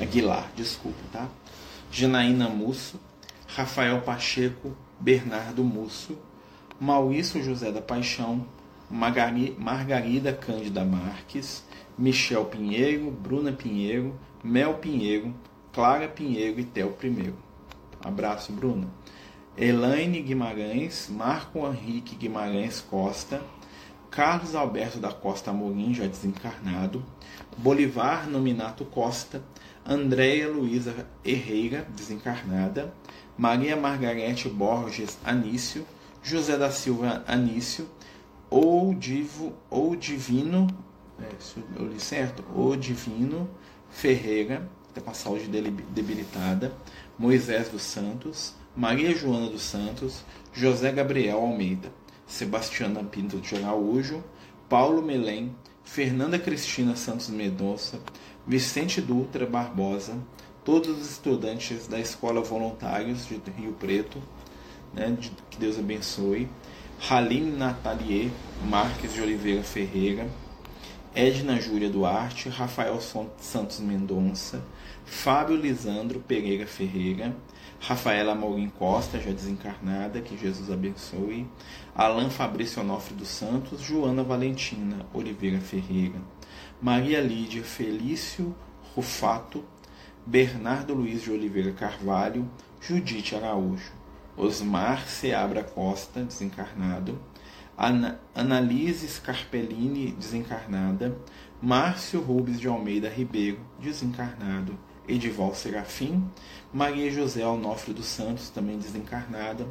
Aguilar, 0.00 0.50
desculpa, 0.56 0.98
tá? 1.12 1.28
Janaína 1.92 2.48
Musso, 2.48 2.98
Rafael 3.46 4.00
Pacheco, 4.00 4.74
Bernardo 4.98 5.62
Musso, 5.62 6.18
Maurício 6.80 7.44
José 7.44 7.70
da 7.70 7.82
Paixão, 7.82 8.46
Margarida 8.90 10.32
Cândida 10.32 10.84
Marques, 10.86 11.62
Michel 11.98 12.46
Pinheiro, 12.46 13.10
Bruna 13.10 13.52
Pinheiro, 13.52 14.18
Mel 14.42 14.74
Pinheiro, 14.78 15.34
Clara 15.70 16.08
Pinheiro 16.08 16.60
e 16.60 16.64
Tel 16.64 16.92
Primeiro. 16.92 17.36
Abraço, 18.02 18.52
Bruna. 18.52 18.88
Elaine 19.56 20.22
Guimarães, 20.22 21.08
Marco 21.10 21.58
Henrique 21.66 22.16
Guimarães 22.16 22.80
Costa, 22.80 23.42
Carlos 24.14 24.54
Alberto 24.54 24.98
da 24.98 25.12
Costa 25.12 25.50
Amorim, 25.50 25.92
já 25.92 26.06
desencarnado, 26.06 27.04
Bolivar 27.58 28.28
Nominato 28.28 28.84
Costa, 28.84 29.42
Andréia 29.84 30.48
Luiza 30.48 31.06
Herreira, 31.24 31.86
desencarnada, 31.96 32.94
Maria 33.36 33.76
Margarete 33.76 34.48
Borges 34.48 35.18
Anício, 35.24 35.84
José 36.22 36.56
da 36.56 36.70
Silva 36.70 37.24
Anício, 37.26 37.88
ou, 38.48 38.94
divo, 38.94 39.52
ou 39.68 39.96
Divino 39.96 40.68
é, 41.20 41.28
se 41.38 41.62
eu 41.76 41.86
li 41.86 42.00
certo, 42.00 42.44
o 42.54 42.76
Divino 42.76 43.48
Ferreira, 43.90 44.68
está 44.88 45.00
com 45.00 45.10
a 45.10 45.14
saúde 45.14 45.48
debilitada, 45.48 46.72
Moisés 47.18 47.68
dos 47.68 47.82
Santos, 47.82 48.54
Maria 48.76 49.14
Joana 49.14 49.48
dos 49.48 49.62
Santos, 49.62 50.24
José 50.52 50.90
Gabriel 50.90 51.38
Almeida, 51.38 51.92
Sebastiana 52.34 53.04
Pinto 53.04 53.38
de 53.38 53.54
Araújo, 53.54 54.20
Paulo 54.68 55.00
Melém, 55.00 55.54
Fernanda 55.84 56.36
Cristina 56.36 56.96
Santos 56.96 57.28
Mendonça, 57.28 58.00
Vicente 58.44 59.00
Dutra 59.00 59.46
Barbosa, 59.46 60.18
todos 60.64 60.98
os 60.98 61.12
estudantes 61.12 61.86
da 61.86 62.00
Escola 62.00 62.40
Voluntários 62.40 63.24
de 63.28 63.40
Rio 63.56 63.74
Preto, 63.74 64.20
né, 64.92 65.16
que 65.48 65.58
Deus 65.58 65.78
abençoe, 65.78 66.48
Halim 67.08 67.52
Natalier 67.52 68.32
Marques 68.68 69.14
de 69.14 69.20
Oliveira 69.20 69.62
Ferreira, 69.62 70.26
Edna 71.14 71.60
Júlia 71.60 71.88
Duarte, 71.88 72.48
Rafael 72.48 72.98
Santos 73.00 73.78
Mendonça, 73.78 74.60
Fábio 75.04 75.54
Lisandro 75.54 76.18
Pereira 76.18 76.66
Ferreira, 76.66 77.32
Rafaela 77.86 78.34
Mourim 78.34 78.70
Costa, 78.70 79.20
já 79.20 79.30
desencarnada, 79.30 80.22
que 80.22 80.38
Jesus 80.38 80.70
abençoe, 80.70 81.46
Alain 81.94 82.30
Fabrício 82.30 82.80
Onofre 82.80 83.14
dos 83.14 83.28
Santos, 83.28 83.82
Joana 83.82 84.22
Valentina 84.22 85.04
Oliveira 85.12 85.60
Ferreira, 85.60 86.18
Maria 86.80 87.20
Lídia 87.20 87.62
Felício 87.62 88.56
Rufato, 88.96 89.62
Bernardo 90.24 90.94
Luiz 90.94 91.20
de 91.24 91.30
Oliveira 91.30 91.72
Carvalho, 91.72 92.48
Judite 92.80 93.36
Araújo, 93.36 93.92
Osmar 94.34 95.06
Seabra 95.06 95.62
Costa, 95.62 96.24
desencarnado, 96.24 97.20
Ana, 97.76 98.18
Analise 98.34 99.06
Scarpellini, 99.06 100.12
desencarnada, 100.12 101.18
Márcio 101.60 102.22
Rubens 102.22 102.58
de 102.58 102.66
Almeida 102.66 103.10
Ribeiro, 103.10 103.60
desencarnado, 103.78 104.74
Edival 105.08 105.54
Serafim, 105.54 106.24
Maria 106.72 107.10
José 107.10 107.42
Alnofre 107.42 107.92
dos 107.92 108.06
Santos, 108.06 108.50
também 108.50 108.78
desencarnada, 108.78 109.66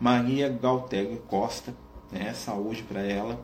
Maria 0.00 0.48
Galtério 0.48 1.18
Costa, 1.28 1.74
né, 2.10 2.32
saúde 2.34 2.82
para 2.82 3.02
ela, 3.02 3.40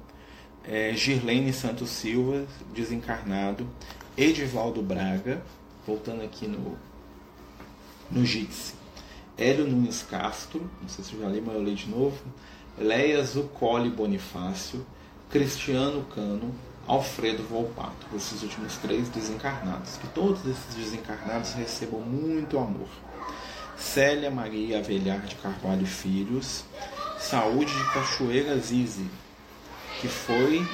é, 0.65 0.93
Girlene 0.95 1.53
Santos 1.53 1.91
Silva, 1.91 2.47
desencarnado, 2.73 3.69
Edivaldo 4.17 4.83
Braga, 4.83 5.43
voltando 5.87 6.23
aqui 6.23 6.47
no, 6.47 6.77
no 8.11 8.25
GITS, 8.25 8.75
Hélio 9.37 9.67
Nunes 9.67 10.03
Castro, 10.03 10.69
não 10.81 10.89
sei 10.89 11.05
se 11.05 11.15
eu 11.15 11.21
já 11.21 11.29
li, 11.29 11.41
mas 11.41 11.55
eu 11.55 11.63
li 11.63 11.75
de 11.75 11.89
novo, 11.89 12.17
Leia 12.79 13.23
Zuccoli 13.23 13.91
Bonifácio, 13.91 14.85
Cristiano 15.31 16.05
Cano, 16.15 16.55
Alfredo 16.87 17.43
Volpato, 17.45 18.07
esses 18.15 18.43
últimos 18.43 18.77
três 18.77 19.09
desencarnados. 19.09 19.97
Que 19.97 20.07
todos 20.09 20.45
esses 20.47 20.75
desencarnados 20.75 21.53
recebam 21.55 22.01
muito 22.01 22.59
amor. 22.59 22.89
Célia 23.77 24.31
Maria 24.31 24.79
Avelar 24.79 25.21
de 25.21 25.35
Carvalho 25.37 25.87
Filhos, 25.87 26.65
Saúde 27.19 27.73
de 27.73 27.93
Cachoeira 27.93 28.57
Zizi, 28.59 29.09
que 30.01 30.09
foi 30.09 30.67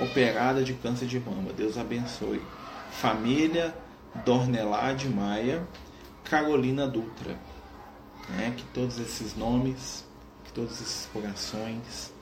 operada 0.00 0.64
de 0.64 0.74
câncer 0.74 1.06
de 1.06 1.20
mama. 1.20 1.52
Deus 1.52 1.78
abençoe. 1.78 2.42
Família 2.90 3.74
Dornelá 4.24 4.92
de 4.92 5.08
Maia, 5.08 5.66
Carolina 6.24 6.86
Dutra. 6.86 7.38
Né? 8.30 8.54
Que 8.56 8.64
todos 8.72 8.98
esses 8.98 9.36
nomes 9.36 10.04
todos 10.54 10.80
esses 10.80 11.08
corações, 11.12 12.12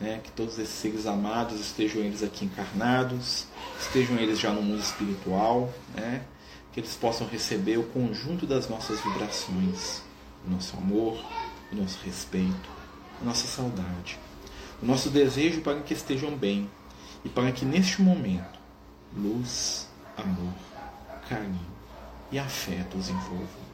né, 0.00 0.20
que 0.24 0.30
todos 0.32 0.58
esses 0.58 0.74
seres 0.74 1.06
amados 1.06 1.60
estejam 1.60 2.02
eles 2.02 2.22
aqui 2.22 2.46
encarnados, 2.46 3.46
estejam 3.78 4.16
eles 4.16 4.38
já 4.38 4.50
no 4.50 4.62
mundo 4.62 4.80
espiritual, 4.80 5.72
né, 5.94 6.22
que 6.72 6.80
eles 6.80 6.94
possam 6.94 7.26
receber 7.26 7.78
o 7.78 7.82
conjunto 7.82 8.46
das 8.46 8.68
nossas 8.68 9.00
vibrações, 9.00 10.02
o 10.46 10.50
nosso 10.50 10.76
amor, 10.76 11.22
o 11.70 11.76
nosso 11.76 11.98
respeito, 12.04 12.70
a 13.20 13.24
nossa 13.24 13.46
saudade, 13.46 14.18
o 14.82 14.86
nosso 14.86 15.10
desejo 15.10 15.60
para 15.60 15.80
que 15.80 15.92
estejam 15.92 16.34
bem 16.34 16.70
e 17.24 17.28
para 17.28 17.52
que 17.52 17.64
neste 17.64 18.00
momento 18.00 18.58
luz, 19.14 19.86
amor, 20.16 20.54
carinho 21.28 21.60
e 22.32 22.38
afeto 22.38 22.96
os 22.96 23.10
envolvam. 23.10 23.70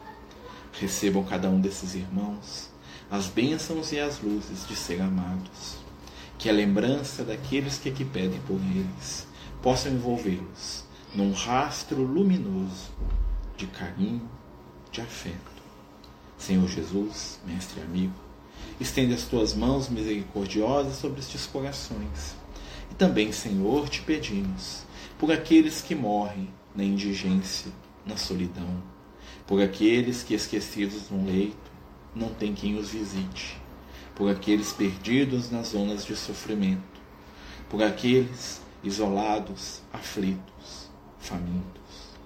Recebam 0.72 1.24
cada 1.24 1.48
um 1.48 1.60
desses 1.60 1.94
irmãos 1.94 2.70
as 3.10 3.26
bênçãos 3.26 3.92
e 3.92 4.00
as 4.00 4.20
luzes 4.20 4.66
de 4.66 4.74
ser 4.74 5.00
amados. 5.00 5.85
Que 6.38 6.48
a 6.50 6.52
lembrança 6.52 7.24
daqueles 7.24 7.78
que 7.78 7.88
aqui 7.88 8.04
pedem 8.04 8.40
por 8.40 8.60
eles 8.60 9.26
possam 9.62 9.92
envolvê-los 9.92 10.84
num 11.14 11.32
rastro 11.32 12.02
luminoso 12.02 12.90
de 13.56 13.66
carinho, 13.66 14.28
de 14.92 15.00
afeto. 15.00 15.56
Senhor 16.36 16.68
Jesus, 16.68 17.40
mestre 17.46 17.80
amigo, 17.80 18.14
estende 18.78 19.14
as 19.14 19.24
tuas 19.24 19.54
mãos 19.54 19.88
misericordiosas 19.88 20.96
sobre 20.96 21.20
estes 21.20 21.46
corações. 21.46 22.36
E 22.90 22.94
também, 22.94 23.32
Senhor, 23.32 23.88
te 23.88 24.02
pedimos 24.02 24.84
por 25.18 25.32
aqueles 25.32 25.80
que 25.80 25.94
morrem 25.94 26.50
na 26.74 26.84
indigência, 26.84 27.72
na 28.04 28.16
solidão, 28.16 28.82
por 29.46 29.62
aqueles 29.62 30.22
que 30.22 30.34
esquecidos 30.34 31.08
no 31.10 31.24
leito, 31.24 31.56
não 32.14 32.28
tem 32.28 32.54
quem 32.54 32.78
os 32.78 32.90
visite, 32.90 33.58
por 34.16 34.30
aqueles 34.30 34.72
perdidos 34.72 35.50
nas 35.50 35.68
zonas 35.68 36.04
de 36.04 36.16
sofrimento, 36.16 36.82
por 37.68 37.82
aqueles 37.82 38.62
isolados, 38.82 39.82
aflitos, 39.92 40.88
famintos. 41.18 42.16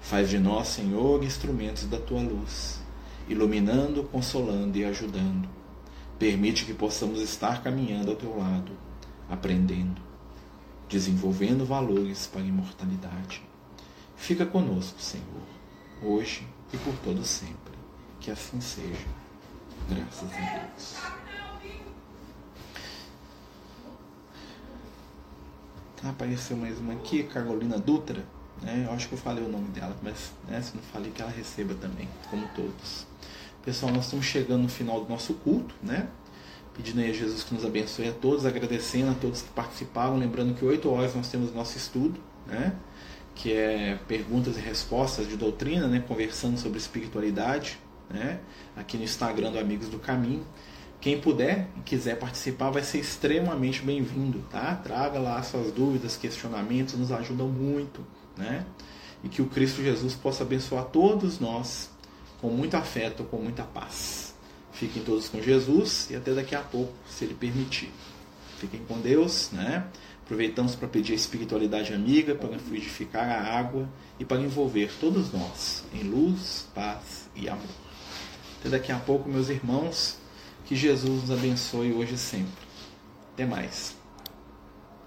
Faz 0.00 0.30
de 0.30 0.38
nós, 0.38 0.68
Senhor, 0.68 1.22
instrumentos 1.22 1.84
da 1.84 1.98
tua 1.98 2.22
luz, 2.22 2.80
iluminando, 3.28 4.04
consolando 4.04 4.78
e 4.78 4.86
ajudando. 4.86 5.46
Permite 6.18 6.64
que 6.64 6.72
possamos 6.72 7.20
estar 7.20 7.62
caminhando 7.62 8.10
ao 8.10 8.16
teu 8.16 8.34
lado, 8.36 8.72
aprendendo, 9.28 10.00
desenvolvendo 10.88 11.66
valores 11.66 12.26
para 12.26 12.40
a 12.40 12.46
imortalidade. 12.46 13.42
Fica 14.16 14.46
conosco, 14.46 14.98
Senhor, 14.98 15.42
hoje 16.02 16.46
e 16.72 16.78
por 16.78 16.94
todo 17.04 17.22
sempre. 17.22 17.76
Que 18.18 18.30
assim 18.30 18.62
seja. 18.62 19.17
Graças 19.88 20.32
a 20.32 20.58
Deus. 20.58 21.18
apareceu 26.10 26.56
mais 26.56 26.78
uma 26.78 26.94
aqui, 26.94 27.22
Carolina 27.24 27.78
Dutra. 27.78 28.24
Né? 28.62 28.84
Eu 28.86 28.92
acho 28.92 29.08
que 29.08 29.14
eu 29.14 29.18
falei 29.18 29.44
o 29.44 29.48
nome 29.48 29.68
dela, 29.68 29.96
mas 30.02 30.32
né, 30.48 30.60
se 30.60 30.74
não 30.74 30.82
falei 30.82 31.10
que 31.10 31.22
ela 31.22 31.30
receba 31.30 31.74
também, 31.74 32.08
como 32.30 32.48
todos. 32.56 33.06
Pessoal, 33.64 33.92
nós 33.92 34.04
estamos 34.04 34.26
chegando 34.26 34.62
no 34.62 34.68
final 34.68 35.04
do 35.04 35.08
nosso 35.08 35.34
culto, 35.34 35.74
né? 35.82 36.08
Pedindo 36.74 37.00
aí 37.00 37.10
a 37.10 37.12
Jesus 37.12 37.42
que 37.42 37.54
nos 37.54 37.64
abençoe 37.64 38.08
a 38.08 38.12
todos, 38.12 38.46
agradecendo 38.46 39.10
a 39.10 39.14
todos 39.14 39.42
que 39.42 39.50
participaram, 39.50 40.16
lembrando 40.16 40.54
que 40.54 40.64
8 40.64 40.88
horas 40.90 41.14
nós 41.14 41.28
temos 41.28 41.52
nosso 41.52 41.76
estudo, 41.76 42.18
né? 42.46 42.74
Que 43.34 43.52
é 43.52 43.98
perguntas 44.08 44.56
e 44.56 44.60
respostas 44.60 45.28
de 45.28 45.36
doutrina, 45.36 45.86
né? 45.86 46.02
Conversando 46.06 46.58
sobre 46.58 46.78
espiritualidade, 46.78 47.78
né? 48.10 48.40
Aqui 48.76 48.96
no 48.96 49.04
Instagram 49.04 49.52
do 49.52 49.58
Amigos 49.58 49.88
do 49.88 49.98
Caminho. 49.98 50.46
Quem 51.00 51.20
puder 51.20 51.68
e 51.76 51.80
quiser 51.80 52.18
participar 52.18 52.70
vai 52.70 52.82
ser 52.82 52.98
extremamente 52.98 53.82
bem-vindo, 53.82 54.40
tá? 54.50 54.74
Traga 54.74 55.18
lá 55.18 55.40
suas 55.42 55.72
dúvidas, 55.72 56.16
questionamentos, 56.16 56.94
nos 56.94 57.12
ajudam 57.12 57.48
muito, 57.48 58.04
né? 58.36 58.66
E 59.22 59.28
que 59.28 59.40
o 59.40 59.46
Cristo 59.46 59.82
Jesus 59.82 60.14
possa 60.14 60.42
abençoar 60.42 60.86
todos 60.86 61.38
nós 61.38 61.90
com 62.40 62.48
muito 62.48 62.76
afeto, 62.76 63.22
com 63.24 63.36
muita 63.36 63.62
paz. 63.62 64.34
Fiquem 64.72 65.02
todos 65.02 65.28
com 65.28 65.40
Jesus 65.40 66.08
e 66.10 66.16
até 66.16 66.34
daqui 66.34 66.54
a 66.54 66.60
pouco, 66.60 66.92
se 67.08 67.24
Ele 67.24 67.34
permitir. 67.34 67.92
Fiquem 68.58 68.80
com 68.80 69.00
Deus, 69.00 69.50
né? 69.52 69.86
Aproveitamos 70.24 70.74
para 70.74 70.88
pedir 70.88 71.12
a 71.12 71.16
espiritualidade 71.16 71.94
amiga 71.94 72.34
para 72.34 72.58
fluidificar 72.58 73.28
a 73.28 73.58
água 73.58 73.88
e 74.18 74.24
para 74.24 74.40
envolver 74.40 74.92
todos 75.00 75.32
nós 75.32 75.84
em 75.94 76.02
luz, 76.02 76.68
paz 76.74 77.30
e 77.34 77.48
amor. 77.48 77.87
Até 78.60 78.70
daqui 78.70 78.90
a 78.90 78.98
pouco, 78.98 79.28
meus 79.28 79.48
irmãos. 79.48 80.18
Que 80.64 80.76
Jesus 80.76 81.22
nos 81.22 81.30
abençoe 81.30 81.92
hoje 81.92 82.14
e 82.14 82.18
sempre. 82.18 82.66
Até 83.32 83.46
mais. 83.46 83.96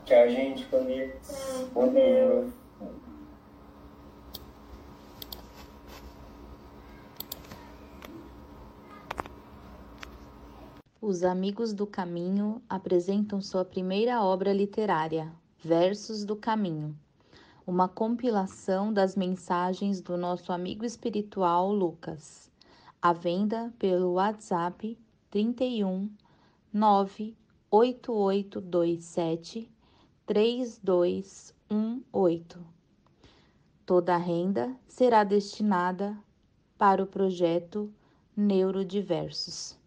Tchau, 0.05 0.29
gente. 0.29 0.65
Bom 0.71 0.83
dia. 0.85 2.51
Os 11.01 11.23
Amigos 11.23 11.73
do 11.73 11.87
Caminho 11.87 12.61
apresentam 12.69 13.41
sua 13.41 13.65
primeira 13.65 14.21
obra 14.21 14.53
literária, 14.53 15.31
Versos 15.63 16.23
do 16.23 16.35
Caminho, 16.35 16.95
uma 17.65 17.87
compilação 17.87 18.93
das 18.93 19.15
mensagens 19.15 19.99
do 19.99 20.15
nosso 20.15 20.51
amigo 20.51 20.85
espiritual 20.85 21.73
Lucas, 21.73 22.50
à 23.01 23.13
venda 23.13 23.73
pelo 23.79 24.13
WhatsApp 24.13 24.95
31 25.31 26.11
98827 26.71 29.71
3218. 30.27 32.59
Toda 33.85 34.15
a 34.15 34.17
renda 34.17 34.75
será 34.87 35.23
destinada 35.23 36.17
para 36.77 37.03
o 37.03 37.07
projeto 37.07 37.91
Neurodiversos. 38.37 39.80